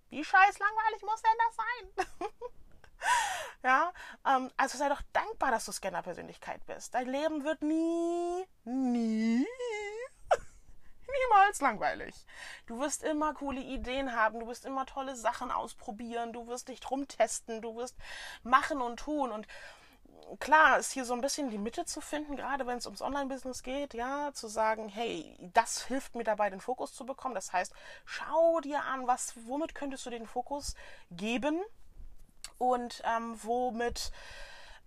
Wie 0.09 0.23
scheiß 0.23 0.59
langweilig 0.59 1.03
muss 1.03 1.21
denn 1.21 1.37
das 1.47 1.55
sein? 1.55 2.29
ja, 3.63 3.93
ähm, 4.25 4.51
also 4.57 4.77
sei 4.77 4.89
doch 4.89 5.01
dankbar, 5.13 5.51
dass 5.51 5.65
du 5.65 5.71
Scanner-Persönlichkeit 5.71 6.65
bist. 6.65 6.95
Dein 6.95 7.07
Leben 7.07 7.43
wird 7.43 7.61
nie, 7.61 8.45
nie 8.63 9.47
niemals 11.21 11.61
langweilig. 11.61 12.15
Du 12.65 12.79
wirst 12.79 13.03
immer 13.03 13.33
coole 13.33 13.61
Ideen 13.61 14.15
haben, 14.15 14.39
du 14.39 14.47
wirst 14.47 14.65
immer 14.65 14.85
tolle 14.85 15.15
Sachen 15.15 15.51
ausprobieren, 15.51 16.33
du 16.33 16.47
wirst 16.47 16.67
dich 16.67 16.79
rumtesten, 16.89 17.61
du 17.61 17.75
wirst 17.75 17.95
machen 18.43 18.81
und 18.81 18.97
tun 18.97 19.31
und 19.31 19.47
klar 20.39 20.77
ist 20.77 20.91
hier 20.91 21.05
so 21.05 21.13
ein 21.13 21.21
bisschen 21.21 21.49
die 21.49 21.57
Mitte 21.57 21.85
zu 21.85 22.01
finden, 22.01 22.35
gerade 22.35 22.65
wenn 22.67 22.77
es 22.77 22.85
ums 22.85 23.01
Online-Business 23.01 23.63
geht, 23.63 23.93
ja, 23.93 24.31
zu 24.33 24.47
sagen, 24.47 24.89
hey, 24.89 25.35
das 25.53 25.85
hilft 25.85 26.15
mir 26.15 26.23
dabei, 26.23 26.49
den 26.49 26.61
Fokus 26.61 26.93
zu 26.93 27.05
bekommen. 27.05 27.35
Das 27.35 27.53
heißt, 27.53 27.73
schau 28.05 28.59
dir 28.61 28.83
an, 28.83 29.07
was, 29.07 29.33
womit 29.45 29.75
könntest 29.75 30.05
du 30.05 30.09
den 30.09 30.25
Fokus 30.25 30.75
geben 31.11 31.61
und 32.57 33.01
ähm, 33.05 33.37
womit, 33.43 34.11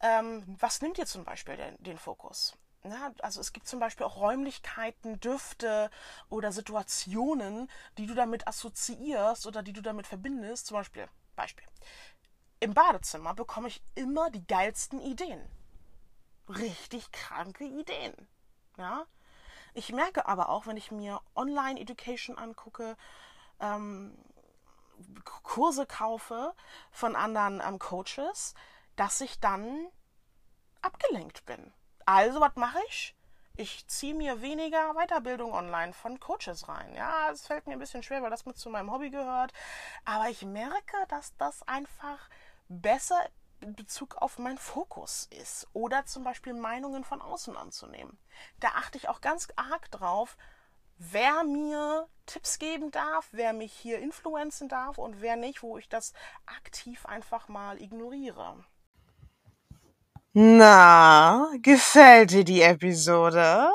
ähm, 0.00 0.44
was 0.58 0.80
nimmt 0.82 0.96
dir 0.96 1.06
zum 1.06 1.24
Beispiel 1.24 1.56
den, 1.56 1.82
den 1.82 1.98
Fokus? 1.98 2.56
Ja, 2.84 3.12
also 3.20 3.40
es 3.40 3.52
gibt 3.52 3.66
zum 3.66 3.80
Beispiel 3.80 4.06
auch 4.06 4.16
Räumlichkeiten, 4.18 5.18
Düfte 5.20 5.90
oder 6.28 6.52
Situationen, 6.52 7.68
die 7.98 8.06
du 8.06 8.14
damit 8.14 8.46
assoziierst 8.46 9.46
oder 9.46 9.62
die 9.62 9.72
du 9.72 9.82
damit 9.82 10.06
verbindest. 10.06 10.66
Zum 10.66 10.76
Beispiel, 10.76 11.08
Beispiel. 11.34 11.66
Im 12.60 12.74
Badezimmer 12.74 13.34
bekomme 13.34 13.68
ich 13.68 13.82
immer 13.94 14.30
die 14.30 14.46
geilsten 14.46 15.00
Ideen. 15.00 15.48
Richtig 16.48 17.10
kranke 17.12 17.64
Ideen. 17.64 18.14
Ja. 18.76 19.06
Ich 19.74 19.92
merke 19.92 20.26
aber 20.26 20.48
auch, 20.48 20.66
wenn 20.66 20.76
ich 20.76 20.90
mir 20.90 21.20
Online-Education 21.34 22.38
angucke, 22.38 22.96
ähm, 23.60 24.16
Kurse 25.24 25.86
kaufe 25.86 26.54
von 26.90 27.14
anderen 27.14 27.60
ähm, 27.64 27.78
Coaches, 27.78 28.54
dass 28.96 29.20
ich 29.20 29.38
dann 29.40 29.88
abgelenkt 30.82 31.44
bin. 31.46 31.72
Also, 32.10 32.40
was 32.40 32.56
mache 32.56 32.78
ich? 32.88 33.14
Ich 33.54 33.86
ziehe 33.86 34.14
mir 34.14 34.40
weniger 34.40 34.94
Weiterbildung 34.94 35.52
online 35.52 35.92
von 35.92 36.18
Coaches 36.18 36.66
rein. 36.66 36.94
Ja, 36.94 37.30
es 37.30 37.46
fällt 37.46 37.66
mir 37.66 37.74
ein 37.74 37.78
bisschen 37.78 38.02
schwer, 38.02 38.22
weil 38.22 38.30
das 38.30 38.46
mit 38.46 38.56
zu 38.56 38.70
meinem 38.70 38.90
Hobby 38.90 39.10
gehört. 39.10 39.52
Aber 40.06 40.30
ich 40.30 40.42
merke, 40.42 40.96
dass 41.08 41.36
das 41.36 41.68
einfach 41.68 42.30
besser 42.70 43.20
in 43.60 43.74
Bezug 43.74 44.16
auf 44.16 44.38
meinen 44.38 44.56
Fokus 44.56 45.28
ist. 45.38 45.68
Oder 45.74 46.06
zum 46.06 46.24
Beispiel 46.24 46.54
Meinungen 46.54 47.04
von 47.04 47.20
außen 47.20 47.54
anzunehmen. 47.58 48.18
Da 48.58 48.68
achte 48.68 48.96
ich 48.96 49.10
auch 49.10 49.20
ganz 49.20 49.48
arg 49.56 49.90
drauf, 49.90 50.38
wer 50.96 51.44
mir 51.44 52.08
Tipps 52.24 52.58
geben 52.58 52.90
darf, 52.90 53.28
wer 53.32 53.52
mich 53.52 53.74
hier 53.74 53.98
influenzen 53.98 54.70
darf 54.70 54.96
und 54.96 55.20
wer 55.20 55.36
nicht, 55.36 55.62
wo 55.62 55.76
ich 55.76 55.90
das 55.90 56.14
aktiv 56.46 57.04
einfach 57.04 57.48
mal 57.48 57.78
ignoriere. 57.82 58.64
Na, 60.34 61.50
gefällt 61.62 62.30
dir 62.30 62.44
die 62.44 62.62
Episode? 62.62 63.70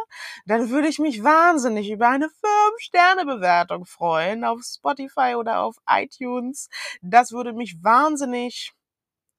Dann 0.45 0.69
würde 0.69 0.87
ich 0.87 0.99
mich 0.99 1.23
wahnsinnig 1.23 1.89
über 1.89 2.07
eine 2.09 2.27
5-Sterne-Bewertung 2.27 3.85
freuen 3.85 4.43
auf 4.45 4.61
Spotify 4.63 5.35
oder 5.35 5.61
auf 5.61 5.75
iTunes. 5.87 6.69
Das 7.01 7.31
würde 7.31 7.53
mich 7.53 7.83
wahnsinnig 7.83 8.73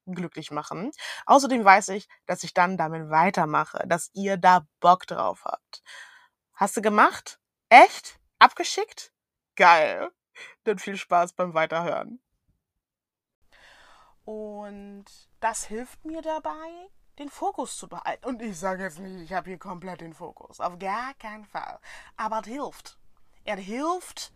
glücklich 0.05 0.51
machen. 0.51 0.91
Außerdem 1.25 1.63
weiß 1.63 1.89
ich, 1.89 2.07
dass 2.27 2.43
ich 2.43 2.53
dann 2.53 2.77
damit 2.77 3.09
weitermache, 3.09 3.83
dass 3.87 4.09
ihr 4.13 4.37
da 4.37 4.67
Bock 4.79 5.07
drauf 5.07 5.45
habt. 5.45 5.81
Hast 6.53 6.77
du 6.77 6.81
gemacht? 6.81 7.39
Echt? 7.69 8.19
Abgeschickt? 8.39 9.13
Geil. 9.55 10.11
Dann 10.65 10.79
viel 10.79 10.97
Spaß 10.97 11.33
beim 11.33 11.53
Weiterhören. 11.53 12.19
Und 14.25 15.05
das 15.39 15.65
hilft 15.65 16.03
mir 16.03 16.21
dabei, 16.21 16.89
den 17.19 17.29
Fokus 17.29 17.77
zu 17.77 17.87
behalten. 17.87 18.25
Und 18.25 18.41
ich 18.41 18.57
sage 18.57 18.83
jetzt 18.83 18.99
nicht, 18.99 19.21
ich 19.21 19.33
habe 19.33 19.49
hier 19.49 19.59
komplett 19.59 20.01
den 20.01 20.13
Fokus. 20.13 20.59
Auf 20.59 20.77
gar 20.79 21.13
keinen 21.15 21.45
Fall. 21.45 21.79
Aber 22.17 22.39
es 22.39 22.47
hilft. 22.47 22.97
Er 23.43 23.57
hilft 23.57 24.31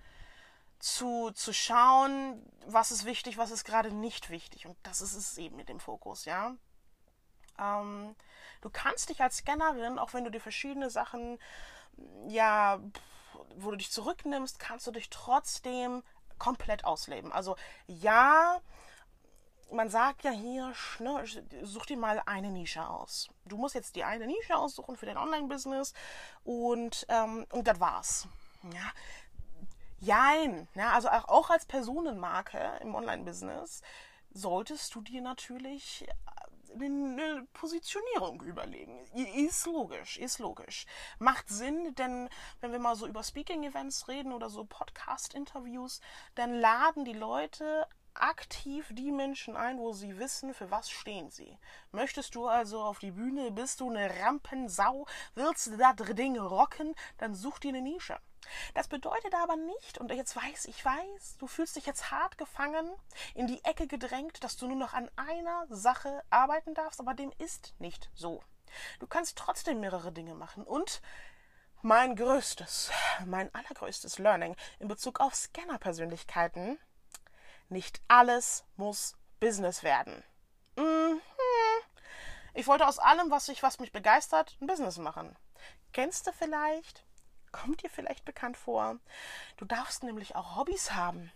zu, 0.79 1.31
zu 1.31 1.53
schauen, 1.53 2.41
was 2.65 2.91
ist 2.91 3.05
wichtig, 3.05 3.37
was 3.37 3.51
ist 3.51 3.65
gerade 3.65 3.91
nicht 3.91 4.29
wichtig. 4.29 4.65
Und 4.65 4.77
das 4.83 5.01
ist 5.01 5.15
es 5.15 5.37
eben 5.37 5.55
mit 5.55 5.69
dem 5.69 5.79
Fokus, 5.79 6.25
ja. 6.25 6.55
Ähm, 7.57 8.15
du 8.61 8.69
kannst 8.69 9.09
dich 9.09 9.21
als 9.21 9.37
Scannerin, 9.37 9.99
auch 9.99 10.13
wenn 10.13 10.23
du 10.23 10.31
dir 10.31 10.39
verschiedene 10.39 10.89
Sachen, 10.89 11.39
ja, 12.27 12.79
wo 13.57 13.71
du 13.71 13.77
dich 13.77 13.91
zurücknimmst, 13.91 14.59
kannst 14.59 14.87
du 14.87 14.91
dich 14.91 15.09
trotzdem 15.09 16.03
komplett 16.37 16.85
ausleben. 16.85 17.31
Also 17.31 17.57
ja, 17.87 18.61
man 19.71 19.89
sagt 19.89 20.23
ja 20.23 20.31
hier, 20.31 20.73
ne, 20.99 21.23
such 21.63 21.85
dir 21.85 21.97
mal 21.97 22.21
eine 22.25 22.49
Nische 22.51 22.87
aus. 22.87 23.29
Du 23.45 23.57
musst 23.57 23.75
jetzt 23.75 23.95
die 23.95 24.03
eine 24.03 24.27
Nische 24.27 24.55
aussuchen 24.55 24.97
für 24.97 25.05
dein 25.05 25.17
Online-Business 25.17 25.93
und, 26.43 27.05
ähm, 27.09 27.45
und 27.51 27.67
das 27.67 27.79
war's. 27.79 28.27
Ja. 28.73 28.91
Jein. 29.99 30.67
Ja, 30.75 30.93
also 30.93 31.09
auch 31.09 31.49
als 31.49 31.65
Personenmarke 31.65 32.79
im 32.81 32.95
Online-Business 32.95 33.81
solltest 34.31 34.95
du 34.95 35.01
dir 35.01 35.21
natürlich 35.21 36.07
eine 36.73 37.47
Positionierung 37.53 38.41
überlegen. 38.43 39.05
Ist 39.35 39.65
logisch, 39.65 40.17
ist 40.17 40.39
logisch. 40.39 40.85
Macht 41.17 41.49
Sinn, 41.49 41.95
denn 41.95 42.29
wenn 42.61 42.71
wir 42.71 42.79
mal 42.79 42.95
so 42.95 43.07
über 43.07 43.23
Speaking-Events 43.23 44.07
reden 44.07 44.31
oder 44.31 44.49
so 44.49 44.65
Podcast-Interviews, 44.65 45.99
dann 46.35 46.53
laden 46.53 47.05
die 47.05 47.13
Leute 47.13 47.87
aktiv 48.19 48.87
die 48.91 49.11
Menschen 49.11 49.55
ein, 49.55 49.79
wo 49.79 49.93
sie 49.93 50.17
wissen, 50.19 50.53
für 50.53 50.71
was 50.71 50.89
stehen 50.89 51.29
sie. 51.29 51.57
Möchtest 51.91 52.35
du 52.35 52.47
also 52.47 52.81
auf 52.81 52.99
die 52.99 53.11
Bühne, 53.11 53.51
bist 53.51 53.79
du 53.79 53.89
eine 53.89 54.19
Rampensau, 54.19 55.05
willst 55.35 55.67
du 55.67 55.77
das 55.77 55.95
Ding 56.15 56.37
rocken, 56.37 56.95
dann 57.17 57.35
such 57.35 57.59
dir 57.59 57.69
eine 57.69 57.81
Nische. 57.81 58.19
Das 58.73 58.87
bedeutet 58.87 59.33
aber 59.35 59.55
nicht, 59.55 59.97
und 59.97 60.11
jetzt 60.11 60.35
weiß 60.35 60.65
ich 60.65 60.83
weiß, 60.83 61.37
du 61.37 61.47
fühlst 61.47 61.75
dich 61.75 61.85
jetzt 61.85 62.11
hart 62.11 62.37
gefangen, 62.37 62.89
in 63.35 63.47
die 63.47 63.63
Ecke 63.63 63.87
gedrängt, 63.87 64.43
dass 64.43 64.57
du 64.57 64.67
nur 64.67 64.77
noch 64.77 64.93
an 64.93 65.09
einer 65.15 65.67
Sache 65.69 66.23
arbeiten 66.29 66.73
darfst, 66.73 66.99
aber 66.99 67.13
dem 67.13 67.31
ist 67.37 67.73
nicht 67.79 68.09
so. 68.15 68.41
Du 68.99 69.07
kannst 69.07 69.37
trotzdem 69.37 69.79
mehrere 69.79 70.11
Dinge 70.11 70.35
machen 70.35 70.63
und 70.63 71.01
mein 71.81 72.15
größtes, 72.15 72.91
mein 73.25 73.53
allergrößtes 73.53 74.19
Learning 74.19 74.55
in 74.79 74.87
Bezug 74.87 75.19
auf 75.21 75.33
Scanner-Persönlichkeiten, 75.33 76.77
nicht 77.69 78.01
alles 78.07 78.65
muss 78.75 79.15
Business 79.39 79.83
werden. 79.83 80.23
Mhm. 80.75 81.21
Ich 82.53 82.67
wollte 82.67 82.87
aus 82.87 82.99
allem, 82.99 83.31
was 83.31 83.47
ich, 83.49 83.63
was 83.63 83.79
mich 83.79 83.91
begeistert, 83.91 84.57
ein 84.59 84.67
Business 84.67 84.97
machen. 84.97 85.37
Kennst 85.93 86.27
du 86.27 86.31
vielleicht 86.31 87.05
Kommt 87.51 87.83
dir 87.83 87.89
vielleicht 87.89 88.25
bekannt 88.25 88.57
vor? 88.57 88.97
Du 89.57 89.65
darfst 89.65 90.03
nämlich 90.03 90.35
auch 90.35 90.55
Hobbys 90.55 90.93
haben 90.93 91.31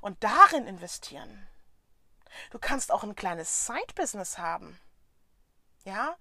und 0.00 0.22
darin 0.22 0.66
investieren. 0.66 1.46
Du 2.50 2.58
kannst 2.58 2.92
auch 2.92 3.02
ein 3.02 3.16
kleines 3.16 3.66
Side-Business 3.66 4.38
haben. 4.38 4.78
Ja, 5.84 6.16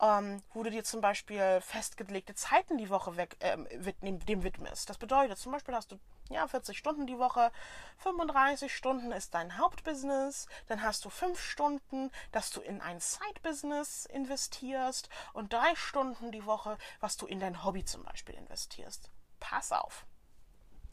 ähm, 0.00 0.42
wo 0.52 0.62
du 0.62 0.70
dir 0.70 0.84
zum 0.84 1.00
Beispiel 1.00 1.60
festgelegte 1.60 2.34
Zeiten 2.34 2.78
die 2.78 2.88
Woche 2.88 3.16
weg, 3.16 3.36
ähm, 3.40 3.68
dem 3.70 4.42
widmest. 4.42 4.88
Das 4.88 4.98
bedeutet, 4.98 5.38
zum 5.38 5.52
Beispiel 5.52 5.74
hast 5.74 5.92
du 5.92 6.00
ja, 6.30 6.46
40 6.46 6.76
Stunden 6.78 7.06
die 7.06 7.18
Woche, 7.18 7.52
35 7.98 8.74
Stunden 8.74 9.12
ist 9.12 9.34
dein 9.34 9.58
Hauptbusiness, 9.58 10.46
dann 10.68 10.82
hast 10.82 11.04
du 11.04 11.10
5 11.10 11.38
Stunden, 11.38 12.10
dass 12.32 12.50
du 12.50 12.60
in 12.60 12.80
ein 12.80 13.00
Side-Business 13.00 14.06
investierst 14.06 15.08
und 15.32 15.52
3 15.52 15.74
Stunden 15.76 16.32
die 16.32 16.46
Woche, 16.46 16.78
was 17.00 17.16
du 17.16 17.26
in 17.26 17.40
dein 17.40 17.64
Hobby 17.64 17.84
zum 17.84 18.02
Beispiel 18.04 18.34
investierst. 18.34 19.10
Pass 19.40 19.72
auf. 19.72 20.06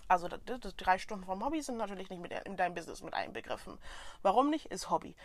Also 0.08 0.28
die 0.28 0.60
drei 0.76 0.98
Stunden 0.98 1.24
vom 1.24 1.46
Hobby 1.46 1.62
sind 1.62 1.78
natürlich 1.78 2.10
nicht 2.10 2.22
mit 2.22 2.34
in 2.34 2.58
deinem 2.58 2.74
Business 2.74 3.02
mit 3.02 3.14
einbegriffen. 3.14 3.80
Warum 4.22 4.50
nicht? 4.50 4.66
Ist 4.66 4.90
Hobby. 4.90 5.16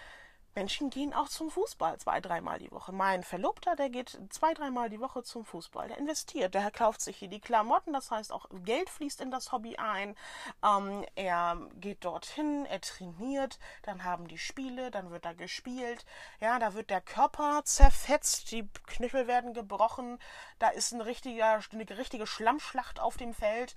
Menschen 0.57 0.89
gehen 0.89 1.13
auch 1.13 1.29
zum 1.29 1.51
Fußball 1.51 1.99
zwei, 1.99 2.21
dreimal 2.21 2.59
die 2.59 2.73
Woche. 2.73 2.91
Mein 2.91 3.23
Verlobter, 3.23 3.77
der 3.77 3.91
geht 3.91 4.19
zwei, 4.31 4.55
dreimal 4.55 4.89
die 4.89 5.01
Woche 5.01 5.23
zum 5.23 5.45
Fußball. 5.45 5.89
Der 5.89 5.99
investiert, 5.99 6.55
der 6.55 6.71
kauft 6.71 7.03
sich 7.03 7.19
hier 7.19 7.29
die 7.29 7.41
Klamotten, 7.41 7.93
das 7.93 8.11
heißt 8.11 8.33
auch 8.33 8.47
Geld 8.65 8.89
fließt 8.89 9.21
in 9.21 9.31
das 9.31 9.53
Hobby 9.53 9.77
ein. 9.77 10.17
Ähm, 10.65 11.05
er 11.15 11.61
geht 11.75 12.07
dorthin, 12.07 12.65
er 12.65 12.81
trainiert, 12.81 13.59
dann 13.83 14.03
haben 14.03 14.29
die 14.29 14.39
Spiele, 14.39 14.91
dann 14.91 15.11
wird 15.11 15.27
da 15.27 15.35
gespielt. 15.35 16.07
Ja, 16.41 16.59
da 16.59 16.73
wird 16.73 16.89
der 16.89 17.03
Körper 17.03 17.61
zerfetzt, 17.65 18.51
die 18.51 18.67
Knöchel 18.87 19.27
werden 19.27 19.53
gebrochen, 19.53 20.19
da 20.59 20.71
ist 20.71 20.93
ein 20.93 21.03
richtiger, 21.03 21.61
eine 21.71 21.99
richtige 21.99 22.27
Schlammschlacht 22.27 22.99
auf 22.99 23.19
dem 23.19 23.35
Feld 23.35 23.77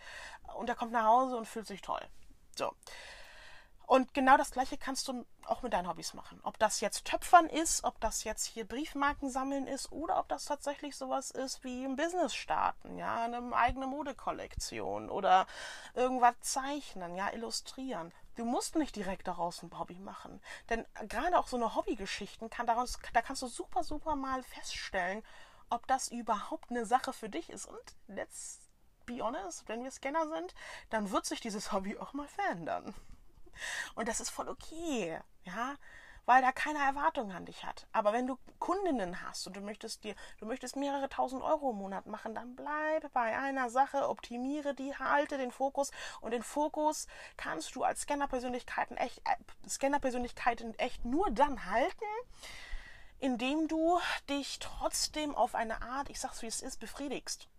und 0.56 0.70
er 0.70 0.76
kommt 0.76 0.94
nach 0.94 1.06
Hause 1.06 1.36
und 1.36 1.46
fühlt 1.46 1.68
sich 1.68 1.82
toll. 1.82 2.02
So. 2.56 2.74
Und 3.90 4.14
genau 4.14 4.38
das 4.38 4.52
Gleiche 4.52 4.78
kannst 4.78 5.08
du 5.08 5.26
auch 5.48 5.64
mit 5.64 5.74
deinen 5.74 5.88
Hobbys 5.90 6.14
machen. 6.14 6.40
Ob 6.44 6.60
das 6.60 6.80
jetzt 6.80 7.06
Töpfern 7.06 7.48
ist, 7.48 7.84
ob 7.84 8.00
das 8.00 8.24
jetzt 8.24 8.46
hier 8.46 8.64
Briefmarken 8.68 9.32
sammeln 9.32 9.66
ist 9.66 9.92
oder 9.92 10.20
ob 10.20 10.30
das 10.30 10.46
tatsächlich 10.46 10.96
sowas 10.96 11.32
ist 11.32 11.64
wie 11.64 11.86
ein 11.86 11.96
Business 11.96 12.36
starten, 12.36 13.00
ja, 13.00 13.24
eine 13.24 13.52
eigene 13.52 13.88
Modekollektion 13.88 15.10
oder 15.10 15.48
irgendwas 15.96 16.36
zeichnen, 16.42 17.16
ja, 17.16 17.34
illustrieren. 17.34 18.14
Du 18.36 18.46
musst 18.46 18.76
nicht 18.76 18.96
direkt 18.96 19.28
daraus 19.28 19.64
ein 19.64 19.80
Hobby 19.80 19.98
machen. 19.98 20.40
Denn 20.70 20.86
gerade 21.08 21.40
auch 21.40 21.48
so 21.48 21.58
eine 21.58 21.74
Hobbygeschichten 21.74 22.52
kann 22.52 22.68
daraus, 22.68 23.00
da 23.14 23.24
kannst 23.24 23.42
du 23.42 23.48
super, 23.48 23.84
super 23.84 24.16
mal 24.16 24.44
feststellen, 24.44 25.24
ob 25.72 25.88
das 25.88 26.10
überhaupt 26.10 26.70
eine 26.70 26.86
Sache 26.86 27.12
für 27.12 27.28
dich 27.28 27.50
ist. 27.50 27.66
Und 27.66 27.96
let's 28.06 28.60
be 29.08 29.24
honest, 29.24 29.68
wenn 29.68 29.84
wir 29.84 29.90
Scanner 29.90 30.28
sind, 30.28 30.54
dann 30.92 31.10
wird 31.10 31.26
sich 31.26 31.42
dieses 31.42 31.72
Hobby 31.72 31.98
auch 31.98 32.14
mal 32.14 32.28
verändern. 32.28 32.94
Und 33.96 34.08
das 34.08 34.20
ist 34.20 34.30
voll 34.30 34.50
okay, 34.50 35.20
ja, 35.44 35.76
weil 36.30 36.44
da 36.44 36.52
keine 36.52 36.78
Erwartung 36.78 37.32
an 37.32 37.46
dich 37.46 37.66
hat. 37.66 37.88
Aber 37.92 38.14
wenn 38.14 38.28
du 38.28 38.38
Kundinnen 38.60 39.24
hast 39.24 39.48
und 39.48 39.56
du 39.56 39.62
möchtest 39.62 40.04
dir, 40.04 40.14
du 40.38 40.46
möchtest 40.46 40.76
mehrere 40.76 41.10
tausend 41.10 41.42
Euro 41.42 41.72
im 41.72 41.78
Monat 41.78 42.06
machen, 42.06 42.36
dann 42.36 42.56
bleib 42.56 43.12
bei 43.14 43.36
einer 43.36 43.72
Sache, 43.72 44.08
optimiere 44.08 44.76
die, 44.76 44.96
halte 44.96 45.40
den 45.40 45.52
Fokus 45.52 45.90
und 46.22 46.30
den 46.30 46.44
Fokus 46.44 47.08
kannst 47.36 47.76
du 47.76 47.84
als 47.84 48.02
Scanner-Persönlichkeiten 48.02 48.96
echt, 48.98 49.20
äh, 49.28 49.68
Scanner-Persönlichkeiten 49.68 50.78
echt 50.78 51.04
nur 51.04 51.32
dann 51.32 51.66
halten, 51.66 52.06
indem 53.18 53.68
du 53.68 54.00
dich 54.30 54.60
trotzdem 54.60 55.34
auf 55.34 55.56
eine 55.56 55.82
Art, 55.82 56.12
ich 56.12 56.20
sag's 56.20 56.44
wie 56.44 56.48
es 56.48 56.62
ist, 56.62 56.80
befriedigst. 56.80 57.50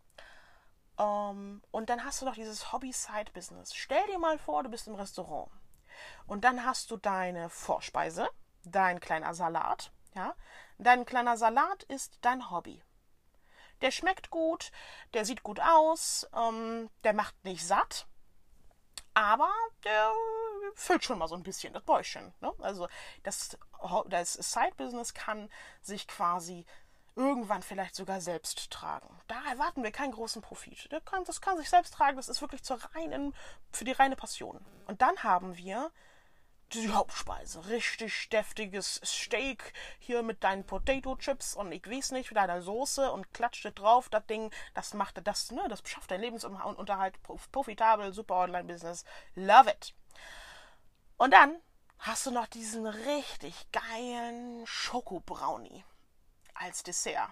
Ähm, 0.97 1.61
und 1.73 1.90
dann 1.90 2.04
hast 2.04 2.21
du 2.21 2.25
noch 2.25 2.35
dieses 2.35 2.73
Hobby-Side-Business. 2.73 3.75
Stell 3.75 4.07
dir 4.07 4.21
mal 4.21 4.38
vor, 4.38 4.62
du 4.62 4.69
bist 4.69 4.87
im 4.87 4.95
Restaurant. 4.95 5.50
Und 6.26 6.45
dann 6.45 6.64
hast 6.64 6.90
du 6.90 6.97
deine 6.97 7.50
Vorspeise, 7.50 8.28
dein 8.64 9.00
kleiner 9.00 9.35
Salat. 9.35 9.92
Ja? 10.14 10.35
Dein 10.78 11.04
kleiner 11.04 11.37
Salat 11.37 11.83
ist 11.85 12.19
dein 12.23 12.50
Hobby. 12.50 12.83
Der 13.80 13.90
schmeckt 13.90 14.30
gut, 14.30 14.73
der 15.14 15.25
sieht 15.25 15.42
gut 15.42 15.61
aus, 15.61 16.28
ähm, 16.35 16.90
der 17.02 17.14
macht 17.14 17.45
nicht 17.45 17.66
satt, 17.66 18.07
aber 19.14 19.50
der 19.85 20.12
füllt 20.75 21.04
schon 21.04 21.19
mal 21.19 21.28
so 21.28 21.35
ein 21.35 21.42
bisschen 21.42 21.73
das 21.73 21.83
Bäuchchen. 21.83 22.33
Ne? 22.40 22.52
Also 22.61 22.88
das, 23.23 23.59
das 24.07 24.35
Side-Business 24.35 25.14
kann 25.14 25.50
sich 25.80 26.07
quasi 26.07 26.66
irgendwann 27.17 27.62
vielleicht 27.62 27.95
sogar 27.95 28.21
selbst 28.21 28.71
tragen. 28.71 29.09
Da 29.29 29.37
erwarten 29.50 29.83
wir 29.83 29.90
keinen 29.90 30.12
großen 30.12 30.43
Profit. 30.43 30.88
Das 30.90 31.05
kann, 31.05 31.25
das 31.25 31.40
kann 31.40 31.59
sich 31.59 31.69
selbst 31.69 31.95
tragen, 31.95 32.17
das 32.17 32.29
ist 32.29 32.40
wirklich 32.40 32.62
zur 32.62 32.79
reinen, 32.95 33.35
für 33.73 33.85
die 33.85 33.93
reine 33.93 34.17
Passion. 34.17 34.64
Und 34.87 35.02
dann 35.02 35.23
haben 35.23 35.57
wir 35.57 35.90
die 36.73 36.90
Hauptspeise. 36.90 37.67
Richtig 37.69 38.29
deftiges 38.29 39.00
Steak 39.05 39.73
hier 39.99 40.23
mit 40.23 40.45
deinen 40.45 40.64
Potato 40.64 41.17
Chips 41.17 41.55
und 41.55 41.73
ich 41.73 41.88
weiß 41.88 42.12
nicht, 42.12 42.31
mit 42.31 42.37
deiner 42.37 42.62
Soße 42.62 43.11
und 43.11 43.33
klatschte 43.35 43.73
drauf. 43.73 44.09
Das 44.09 44.26
Ding, 44.26 44.52
das 44.75 44.95
macht 44.95 45.26
das, 45.26 45.50
ne, 45.50 45.67
das 45.69 45.83
schafft 45.85 46.11
dein 46.11 46.21
Lebensunterhalt 46.21 47.17
profitabel, 47.50 48.12
super 48.12 48.37
Online-Business. 48.37 49.05
Love 49.35 49.71
it. 49.71 49.95
Und 51.17 51.33
dann 51.33 51.57
hast 51.99 52.26
du 52.26 52.31
noch 52.31 52.47
diesen 52.47 52.87
richtig 52.87 53.67
geilen 53.73 54.67
Schokobrownie 54.67 55.85
als 56.61 56.83
Dessert. 56.83 57.31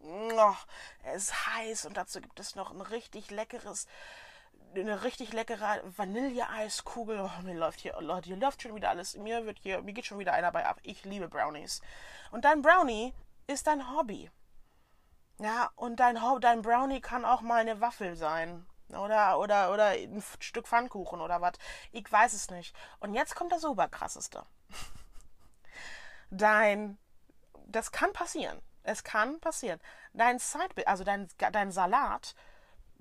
Oh, 0.00 0.54
er 1.02 1.14
ist 1.14 1.46
heiß 1.46 1.84
und 1.84 1.96
dazu 1.96 2.20
gibt 2.20 2.40
es 2.40 2.54
noch 2.54 2.70
ein 2.70 2.80
richtig 2.80 3.30
leckeres 3.30 3.86
eine 4.74 5.02
richtig 5.02 5.32
leckere 5.32 5.82
Vanilleeiskugel. 5.96 7.20
Oh, 7.20 7.42
mir 7.42 7.54
läuft 7.54 7.80
hier, 7.80 8.00
Leute, 8.00 8.28
hier 8.28 8.36
läuft 8.36 8.62
schon 8.62 8.74
wieder 8.74 8.90
alles. 8.90 9.16
Mir 9.16 9.44
wird 9.46 9.58
hier, 9.58 9.82
mir 9.82 9.92
geht 9.92 10.06
schon 10.06 10.18
wieder 10.18 10.32
einer 10.32 10.52
bei 10.52 10.64
ab. 10.64 10.78
Ich 10.82 11.04
liebe 11.04 11.28
Brownies. 11.28 11.80
Und 12.30 12.44
dein 12.44 12.62
Brownie 12.62 13.12
ist 13.46 13.66
dein 13.66 13.90
Hobby. 13.92 14.30
Ja, 15.38 15.70
und 15.74 15.96
dein, 15.96 16.18
dein 16.40 16.62
Brownie 16.62 17.00
kann 17.00 17.24
auch 17.24 17.40
mal 17.40 17.60
eine 17.60 17.80
Waffel 17.80 18.14
sein. 18.14 18.66
Oder, 18.90 19.38
oder, 19.38 19.72
oder 19.72 19.86
ein 19.88 20.22
Stück 20.40 20.66
Pfannkuchen 20.66 21.20
oder 21.20 21.40
was. 21.40 21.54
Ich 21.92 22.10
weiß 22.10 22.32
es 22.32 22.50
nicht. 22.50 22.74
Und 22.98 23.14
jetzt 23.14 23.34
kommt 23.34 23.52
das 23.52 23.64
Oberkrasseste. 23.64 24.44
Dein, 26.30 26.98
das 27.66 27.92
kann 27.92 28.12
passieren. 28.12 28.60
Es 28.82 29.04
kann 29.04 29.40
passieren. 29.40 29.80
Dein 30.12 30.38
Side, 30.38 30.86
also 30.86 31.04
dein, 31.04 31.28
dein 31.52 31.70
Salat 31.70 32.34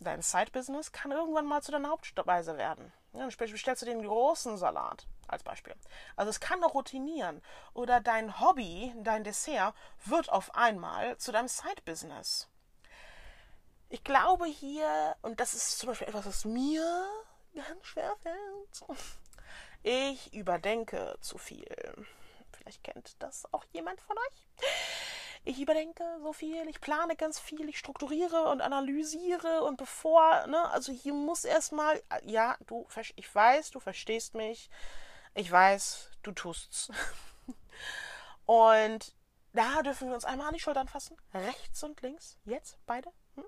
dein 0.04 0.22
Side-Business 0.22 0.92
kann 0.92 1.12
irgendwann 1.12 1.46
mal 1.46 1.62
zu 1.62 1.72
deiner 1.72 1.90
Hauptspeise 1.90 2.58
werden. 2.58 2.92
Ja, 3.14 3.28
dann 3.28 3.30
bestellst 3.30 3.82
du 3.82 3.86
den 3.86 4.04
großen 4.04 4.58
Salat 4.58 5.08
als 5.28 5.44
Beispiel. 5.44 5.76
Also 6.16 6.30
es 6.30 6.40
kann 6.40 6.64
auch 6.64 6.74
routinieren. 6.74 7.42
Oder 7.74 8.00
dein 8.00 8.40
Hobby, 8.40 8.94
dein 8.98 9.24
Dessert 9.24 9.74
wird 10.06 10.30
auf 10.30 10.56
einmal 10.56 11.18
zu 11.18 11.32
deinem 11.32 11.48
Side-Business. 11.48 12.48
Ich 13.90 14.04
glaube 14.04 14.46
hier, 14.46 15.16
und 15.24 15.40
das 15.40 15.54
ist 15.54 15.80
zum 15.80 15.88
Beispiel 15.88 16.08
etwas, 16.08 16.26
was 16.26 16.46
mir 16.46 17.08
ganz 17.56 17.86
schwer 17.86 18.16
fällt, 18.22 19.00
ich 19.82 20.34
überdenke 20.34 21.18
zu 21.22 21.38
viel. 21.38 21.66
Vielleicht 22.52 22.84
kennt 22.84 23.16
das 23.20 23.52
auch 23.52 23.64
jemand 23.72 24.02
von 24.02 24.18
euch 24.18 24.68
ich 25.60 25.64
überdenke 25.64 26.06
so 26.22 26.32
viel, 26.32 26.70
ich 26.70 26.80
plane 26.80 27.18
ganz 27.18 27.38
viel, 27.38 27.68
ich 27.68 27.78
strukturiere 27.78 28.48
und 28.50 28.62
analysiere 28.62 29.62
und 29.64 29.76
bevor, 29.76 30.48
ne, 30.48 30.70
also 30.72 30.94
hier 30.94 31.14
muss 31.14 31.44
erstmal, 31.44 32.02
ja, 32.24 32.56
du, 32.66 32.88
ich 33.18 33.36
weiß, 33.36 33.72
du 33.72 33.82
verstehst 33.82 34.36
mich, 34.36 34.70
ich 35.34 35.52
weiß, 35.52 36.12
du 36.24 36.32
tust's. 36.32 36.90
und 38.46 39.14
da 39.52 39.82
dürfen 39.82 40.08
wir 40.08 40.16
uns 40.16 40.24
einmal 40.24 40.48
an 40.48 40.54
die 40.54 40.62
Schultern 40.62 40.88
fassen, 40.88 41.18
rechts 41.34 41.84
und 41.84 42.02
links, 42.04 42.38
jetzt 42.46 42.78
beide, 42.86 43.12
hm? 43.36 43.44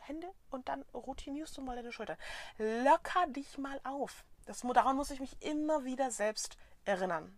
Hände 0.00 0.32
und 0.50 0.68
dann 0.68 0.82
routinierst 0.94 1.56
du 1.56 1.62
mal 1.62 1.74
deine 1.74 1.90
Schultern. 1.90 2.18
Locker 2.58 3.26
dich 3.26 3.58
mal 3.58 3.80
auf. 3.82 4.24
Das, 4.46 4.60
daran 4.60 4.94
muss 4.94 5.10
ich 5.10 5.18
mich 5.18 5.42
immer 5.42 5.84
wieder 5.84 6.12
selbst 6.12 6.56
erinnern. 6.84 7.36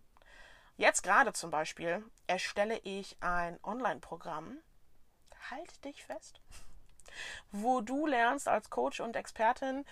Jetzt 0.77 1.03
gerade 1.03 1.31
zum 1.31 1.51
Beispiel 1.51 2.03
erstelle 2.27 2.77
ich 2.79 3.15
ein 3.21 3.57
Online-Programm. 3.63 4.57
Halt 5.49 5.85
dich 5.85 6.03
fest. 6.03 6.41
Wo 7.51 7.79
du 7.79 8.07
lernst 8.07 8.49
als 8.49 8.69
Coach 8.69 8.99
und 8.99 9.15
Expertin 9.15 9.85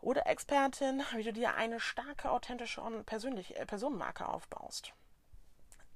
oder 0.00 0.26
Expertin, 0.26 1.02
wie 1.14 1.24
du 1.24 1.32
dir 1.34 1.56
eine 1.56 1.78
starke, 1.78 2.30
authentische 2.30 2.80
und 2.80 3.04
persönliche 3.04 3.54
äh, 3.54 3.66
Personenmarke 3.66 4.26
aufbaust. 4.26 4.94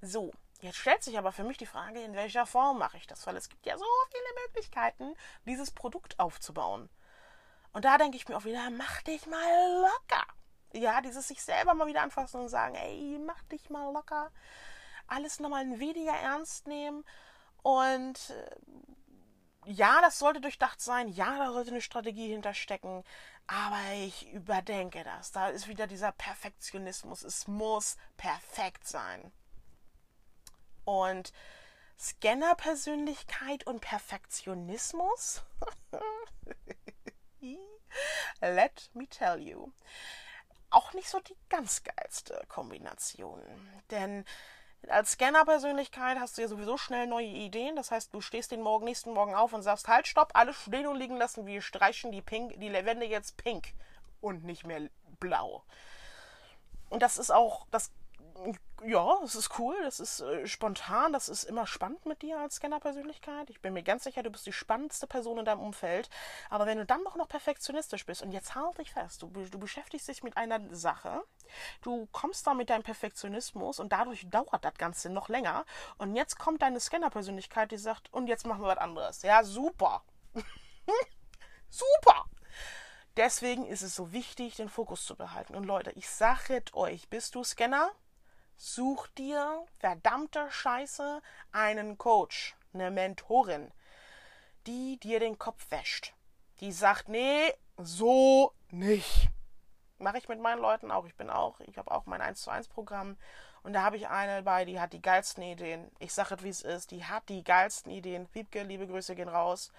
So, 0.02 0.30
jetzt 0.60 0.76
stellt 0.76 1.02
sich 1.02 1.16
aber 1.16 1.32
für 1.32 1.44
mich 1.44 1.56
die 1.56 1.64
Frage, 1.64 2.02
in 2.02 2.14
welcher 2.14 2.44
Form 2.44 2.78
mache 2.78 2.98
ich 2.98 3.06
das? 3.06 3.26
Weil 3.26 3.36
es 3.36 3.48
gibt 3.48 3.64
ja 3.64 3.78
so 3.78 3.84
viele 4.10 4.46
Möglichkeiten, 4.46 5.14
dieses 5.46 5.70
Produkt 5.70 6.18
aufzubauen. 6.18 6.90
Und 7.72 7.86
da 7.86 7.96
denke 7.96 8.18
ich 8.18 8.28
mir 8.28 8.36
auch 8.36 8.44
wieder, 8.44 8.68
mach 8.70 9.00
dich 9.02 9.26
mal 9.26 9.80
locker 9.80 10.26
ja, 10.76 11.00
dieses 11.00 11.28
sich 11.28 11.42
selber 11.42 11.74
mal 11.74 11.86
wieder 11.86 12.02
anfassen 12.02 12.40
und 12.40 12.48
sagen, 12.48 12.74
ey, 12.74 13.18
mach 13.24 13.42
dich 13.44 13.70
mal 13.70 13.92
locker, 13.92 14.30
alles 15.06 15.40
nochmal 15.40 15.64
weniger 15.78 16.14
ernst 16.14 16.66
nehmen 16.66 17.04
und 17.62 18.30
äh, 18.30 18.50
ja, 19.66 20.00
das 20.00 20.18
sollte 20.20 20.40
durchdacht 20.40 20.80
sein, 20.80 21.08
ja, 21.08 21.38
da 21.38 21.52
sollte 21.52 21.70
eine 21.72 21.80
Strategie 21.80 22.28
hinterstecken, 22.28 23.02
aber 23.48 23.80
ich 23.94 24.32
überdenke 24.32 25.02
das. 25.02 25.32
Da 25.32 25.48
ist 25.48 25.66
wieder 25.66 25.86
dieser 25.88 26.12
Perfektionismus. 26.12 27.22
Es 27.22 27.48
muss 27.48 27.96
perfekt 28.16 28.86
sein. 28.86 29.32
Und 30.84 31.32
Scanner-Persönlichkeit 31.98 33.66
und 33.66 33.80
Perfektionismus? 33.80 35.42
Let 38.40 38.90
me 38.94 39.08
tell 39.08 39.38
you 39.38 39.72
auch 40.70 40.92
nicht 40.92 41.08
so 41.08 41.20
die 41.20 41.36
ganz 41.48 41.82
geilste 41.82 42.42
Kombination. 42.48 43.40
Denn 43.90 44.24
als 44.88 45.12
Scanner-Persönlichkeit 45.12 46.18
hast 46.18 46.36
du 46.36 46.42
ja 46.42 46.48
sowieso 46.48 46.76
schnell 46.76 47.06
neue 47.06 47.26
Ideen. 47.26 47.76
Das 47.76 47.90
heißt, 47.90 48.14
du 48.14 48.20
stehst 48.20 48.50
den 48.50 48.62
Morgen, 48.62 48.84
nächsten 48.84 49.12
Morgen 49.12 49.34
auf 49.34 49.52
und 49.52 49.62
sagst, 49.62 49.88
halt, 49.88 50.06
stopp, 50.06 50.30
alles 50.34 50.56
stehen 50.56 50.86
und 50.86 50.96
liegen 50.96 51.16
lassen. 51.16 51.46
Wir 51.46 51.62
streichen 51.62 52.12
die, 52.12 52.22
pink, 52.22 52.58
die 52.60 52.72
Wände 52.72 53.06
jetzt 53.06 53.36
pink 53.36 53.72
und 54.20 54.44
nicht 54.44 54.64
mehr 54.64 54.88
blau. 55.18 55.64
Und 56.88 57.02
das 57.02 57.18
ist 57.18 57.30
auch, 57.30 57.66
das 57.70 57.90
ja, 58.84 59.18
es 59.24 59.34
ist 59.34 59.58
cool, 59.58 59.74
das 59.82 60.00
ist 60.00 60.20
äh, 60.20 60.46
spontan, 60.46 61.12
das 61.12 61.28
ist 61.28 61.44
immer 61.44 61.66
spannend 61.66 62.04
mit 62.06 62.22
dir 62.22 62.38
als 62.38 62.56
Scanner-Persönlichkeit. 62.56 63.50
Ich 63.50 63.60
bin 63.60 63.72
mir 63.72 63.82
ganz 63.82 64.04
sicher, 64.04 64.22
du 64.22 64.30
bist 64.30 64.46
die 64.46 64.52
spannendste 64.52 65.06
Person 65.06 65.38
in 65.38 65.44
deinem 65.44 65.60
Umfeld. 65.60 66.10
Aber 66.50 66.66
wenn 66.66 66.78
du 66.78 66.86
dann 66.86 67.02
doch 67.04 67.16
noch 67.16 67.28
perfektionistisch 67.28 68.04
bist 68.06 68.22
und 68.22 68.32
jetzt 68.32 68.54
halt 68.54 68.78
dich 68.78 68.92
fest, 68.92 69.22
du, 69.22 69.28
du 69.28 69.58
beschäftigst 69.58 70.08
dich 70.08 70.22
mit 70.22 70.36
einer 70.36 70.60
Sache, 70.74 71.22
du 71.82 72.06
kommst 72.12 72.46
da 72.46 72.54
mit 72.54 72.70
deinem 72.70 72.82
Perfektionismus 72.82 73.80
und 73.80 73.92
dadurch 73.92 74.28
dauert 74.28 74.64
das 74.64 74.74
Ganze 74.74 75.10
noch 75.10 75.28
länger. 75.28 75.64
Und 75.98 76.14
jetzt 76.14 76.38
kommt 76.38 76.62
deine 76.62 76.80
Scanner-Persönlichkeit, 76.80 77.72
die 77.72 77.78
sagt, 77.78 78.12
und 78.12 78.26
jetzt 78.26 78.46
machen 78.46 78.62
wir 78.62 78.68
was 78.68 78.78
anderes. 78.78 79.22
Ja, 79.22 79.42
super. 79.42 80.02
super. 81.70 82.26
Deswegen 83.16 83.66
ist 83.66 83.82
es 83.82 83.96
so 83.96 84.12
wichtig, 84.12 84.56
den 84.56 84.68
Fokus 84.68 85.06
zu 85.06 85.16
behalten. 85.16 85.54
Und 85.54 85.64
Leute, 85.64 85.90
ich 85.92 86.08
sage 86.08 86.62
euch, 86.74 87.08
bist 87.08 87.34
du 87.34 87.42
Scanner? 87.42 87.90
Such 88.56 89.08
dir 89.18 89.66
verdammte 89.78 90.50
Scheiße 90.50 91.20
einen 91.52 91.98
Coach, 91.98 92.56
eine 92.72 92.90
Mentorin, 92.90 93.70
die 94.66 94.98
dir 94.98 95.20
den 95.20 95.38
Kopf 95.38 95.70
wäscht. 95.70 96.14
Die 96.60 96.72
sagt, 96.72 97.08
nee, 97.08 97.52
so 97.76 98.52
nicht. 98.70 99.28
Mache 99.98 100.18
ich 100.18 100.28
mit 100.28 100.40
meinen 100.40 100.60
Leuten 100.60 100.90
auch. 100.90 101.06
Ich 101.06 101.16
bin 101.16 101.30
auch, 101.30 101.60
ich 101.60 101.78
habe 101.78 101.90
auch 101.90 102.06
mein 102.06 102.20
1 102.20 102.40
zu 102.40 102.50
1 102.50 102.68
Programm 102.68 103.16
und 103.62 103.72
da 103.72 103.82
habe 103.82 103.96
ich 103.96 104.08
eine 104.08 104.42
bei, 104.42 104.64
die 104.64 104.78
hat 104.78 104.92
die 104.92 105.02
geilsten 105.02 105.42
Ideen. 105.42 105.90
Ich 105.98 106.14
sage 106.14 106.36
es, 106.36 106.42
wie 106.44 106.48
es 106.48 106.62
ist. 106.62 106.92
Die 106.92 107.04
hat 107.04 107.28
die 107.28 107.42
geilsten 107.42 107.90
Ideen. 107.90 108.28
Wiebke, 108.32 108.62
liebe 108.62 108.86
Grüße 108.86 109.16
gehen 109.16 109.28
raus. 109.28 109.72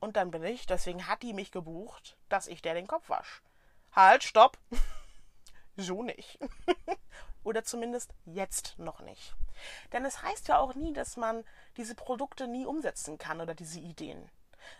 Und 0.00 0.16
dann 0.16 0.30
bin 0.30 0.42
ich, 0.42 0.66
deswegen 0.66 1.06
hat 1.06 1.22
die 1.22 1.34
mich 1.34 1.52
gebucht, 1.52 2.16
dass 2.28 2.46
ich 2.48 2.62
der 2.62 2.72
den 2.72 2.86
Kopf 2.86 3.08
wasche. 3.08 3.42
Halt, 3.92 4.24
stopp. 4.24 4.58
so 5.76 6.02
nicht. 6.02 6.38
Oder 7.44 7.64
zumindest 7.64 8.12
jetzt 8.24 8.78
noch 8.78 9.00
nicht. 9.00 9.34
Denn 9.92 10.04
es 10.04 10.22
heißt 10.22 10.48
ja 10.48 10.58
auch 10.58 10.74
nie, 10.74 10.92
dass 10.92 11.16
man 11.16 11.44
diese 11.76 11.94
Produkte 11.94 12.48
nie 12.48 12.66
umsetzen 12.66 13.18
kann 13.18 13.40
oder 13.40 13.54
diese 13.54 13.78
Ideen. 13.78 14.30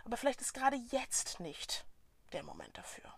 Aber 0.04 0.16
vielleicht 0.16 0.40
ist 0.40 0.52
gerade 0.52 0.76
jetzt 0.90 1.40
nicht 1.40 1.86
der 2.32 2.42
Moment 2.42 2.76
dafür. 2.76 3.10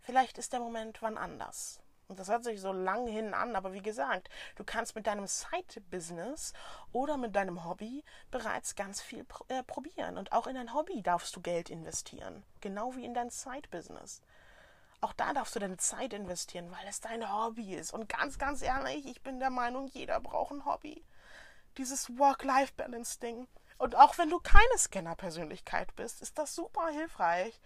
Vielleicht 0.00 0.36
ist 0.38 0.52
der 0.52 0.60
Moment 0.60 1.00
wann 1.00 1.16
anders. 1.16 1.80
Und 2.08 2.18
das 2.18 2.28
hört 2.28 2.44
sich 2.44 2.60
so 2.60 2.72
lang 2.72 3.06
hin 3.06 3.32
an, 3.32 3.56
aber 3.56 3.72
wie 3.72 3.82
gesagt, 3.82 4.28
du 4.56 4.64
kannst 4.64 4.94
mit 4.94 5.06
deinem 5.06 5.26
Side-Business 5.26 6.52
oder 6.92 7.16
mit 7.16 7.34
deinem 7.34 7.64
Hobby 7.64 8.04
bereits 8.30 8.74
ganz 8.74 9.00
viel 9.00 9.24
pr 9.24 9.44
äh, 9.48 9.62
probieren. 9.62 10.18
Und 10.18 10.32
auch 10.32 10.46
in 10.46 10.54
dein 10.54 10.74
Hobby 10.74 11.02
darfst 11.02 11.34
du 11.34 11.40
Geld 11.40 11.70
investieren. 11.70 12.44
Genau 12.60 12.94
wie 12.94 13.06
in 13.06 13.14
dein 13.14 13.30
Side-Business. 13.30 14.20
Auch 15.00 15.12
da 15.12 15.32
darfst 15.32 15.54
du 15.54 15.60
deine 15.60 15.76
Zeit 15.76 16.12
investieren, 16.12 16.70
weil 16.70 16.86
es 16.88 17.00
dein 17.00 17.30
Hobby 17.30 17.74
ist. 17.74 17.92
Und 17.92 18.08
ganz, 18.08 18.38
ganz 18.38 18.62
ehrlich, 18.62 19.06
ich 19.06 19.22
bin 19.22 19.40
der 19.40 19.50
Meinung, 19.50 19.88
jeder 19.88 20.20
braucht 20.20 20.52
ein 20.52 20.64
Hobby. 20.64 21.04
Dieses 21.76 22.16
Work-Life-Balance-Ding. 22.18 23.48
Und 23.78 23.96
auch 23.96 24.16
wenn 24.18 24.30
du 24.30 24.38
keine 24.38 24.78
Scanner-Persönlichkeit 24.78 25.94
bist, 25.96 26.22
ist 26.22 26.38
das 26.38 26.54
super 26.54 26.88
hilfreich, 26.88 27.60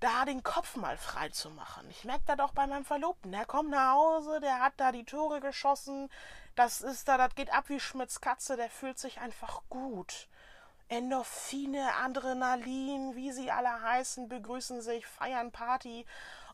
da 0.00 0.24
den 0.24 0.42
Kopf 0.42 0.76
mal 0.76 0.96
frei 0.96 1.30
zu 1.30 1.50
machen. 1.50 1.88
Ich 1.90 2.04
merke 2.04 2.24
das 2.26 2.38
auch 2.40 2.52
bei 2.52 2.66
meinem 2.66 2.84
Verlobten. 2.84 3.32
Der 3.32 3.46
kommt 3.46 3.70
nach 3.70 3.94
Hause, 3.94 4.40
der 4.40 4.60
hat 4.60 4.74
da 4.76 4.92
die 4.92 5.04
Tore 5.04 5.40
geschossen. 5.40 6.10
Das 6.54 6.80
ist 6.80 7.08
da, 7.08 7.16
das 7.16 7.34
geht 7.34 7.52
ab 7.52 7.68
wie 7.68 7.80
Schmitz 7.80 8.20
Katze. 8.20 8.56
Der 8.56 8.70
fühlt 8.70 8.98
sich 8.98 9.20
einfach 9.20 9.62
gut. 9.68 10.28
Endorphine, 10.88 11.94
Adrenalin, 11.96 13.16
wie 13.16 13.32
sie 13.32 13.50
alle 13.50 13.82
heißen, 13.82 14.28
begrüßen 14.28 14.80
sich, 14.80 15.06
feiern 15.06 15.50
Party. 15.50 16.06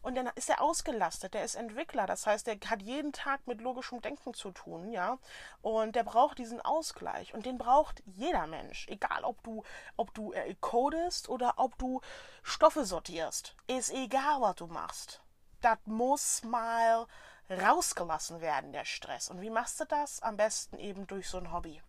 Und 0.03 0.17
dann 0.17 0.27
ist 0.35 0.51
er 0.51 0.61
ausgelastet, 0.61 1.35
der 1.35 1.45
ist 1.45 1.55
Entwickler, 1.55 2.07
das 2.07 2.27
heißt, 2.27 2.49
der 2.49 2.59
hat 2.67 2.83
jeden 2.83 3.13
Tag 3.13 3.47
mit 3.47 3.61
logischem 3.61 4.01
Denken 4.01 4.35
zu 4.35 4.51
tun, 4.51 4.91
ja. 4.91 5.19
Und 5.61 5.95
der 5.95 6.03
braucht 6.03 6.39
diesen 6.39 6.61
Ausgleich 6.61 7.35
und 7.35 7.47
den 7.47 7.57
braucht 7.57 8.03
jeder 8.05 8.49
Mensch, 8.49 8.89
egal 8.89 9.23
ob 9.23 9.43
du, 9.45 9.63
ob 9.97 10.13
du 10.13 10.33
äh, 10.33 10.57
codest 10.61 11.29
oder 11.29 11.55
ob 11.57 11.79
du 11.79 12.01
Stoffe 12.43 12.85
sortierst. 12.85 13.55
Ist 13.69 13.91
egal, 13.93 14.41
was 14.41 14.57
du 14.57 14.67
machst. 14.67 15.21
Das 15.61 15.79
muss 15.85 16.43
mal 16.43 17.07
rausgelassen 17.49 18.41
werden, 18.41 18.73
der 18.73 18.85
Stress. 18.85 19.31
Und 19.31 19.41
wie 19.41 19.51
machst 19.51 19.79
du 19.79 19.85
das? 19.85 20.21
Am 20.21 20.37
besten 20.37 20.79
eben 20.79 21.07
durch 21.07 21.29
so 21.29 21.39
ein 21.39 21.53
Hobby. 21.53 21.81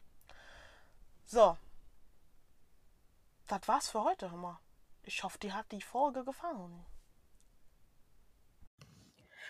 So. 1.25 1.57
Das 3.47 3.67
war's 3.67 3.89
für 3.89 4.03
heute, 4.03 4.31
Hammer. 4.31 4.59
Ich 5.03 5.23
hoffe, 5.23 5.37
dir 5.37 5.53
hat 5.53 5.71
die 5.71 5.81
Folge 5.81 6.23
gefallen. 6.23 6.85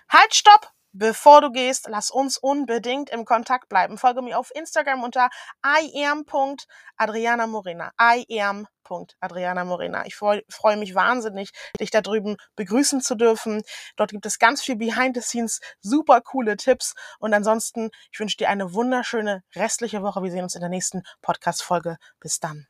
Halt, 0.10 0.34
stopp! 0.34 0.74
Bevor 0.96 1.42
du 1.42 1.52
gehst, 1.52 1.88
lass 1.90 2.12
uns 2.12 2.38
unbedingt 2.38 3.10
im 3.10 3.26
Kontakt 3.26 3.68
bleiben. 3.68 3.98
Folge 3.98 4.22
mir 4.22 4.38
auf 4.38 4.52
Instagram 4.54 5.04
unter 5.04 5.32
iam.adrianamorena. 5.66 7.92
iam.adrianamorena. 8.00 10.06
Ich 10.06 10.16
freue 10.16 10.44
freu 10.50 10.78
mich 10.78 10.94
wahnsinnig, 10.94 11.50
dich 11.80 11.90
da 11.90 12.02
drüben 12.02 12.38
begrüßen 12.56 13.02
zu 13.02 13.16
dürfen. 13.16 13.64
Dort 13.96 14.12
gibt 14.12 14.28
es 14.28 14.38
ganz 14.38 14.62
viel 14.62 14.76
Behind 14.76 15.16
the 15.16 15.22
Scenes, 15.22 15.62
super 15.82 16.22
coole 16.22 16.58
Tipps. 16.58 16.94
Und 17.18 17.34
ansonsten, 17.34 17.90
ich 18.12 18.20
wünsche 18.20 18.38
dir 18.38 18.50
eine 18.50 18.76
wunderschöne 18.76 19.42
restliche 19.56 20.04
Woche. 20.04 20.22
Wir 20.22 20.30
sehen 20.30 20.44
uns 20.44 20.54
in 20.54 20.62
der 20.62 20.70
nächsten 20.70 21.02
Podcast-Folge. 21.24 21.98
Bis 22.20 22.40
dann. 22.40 22.68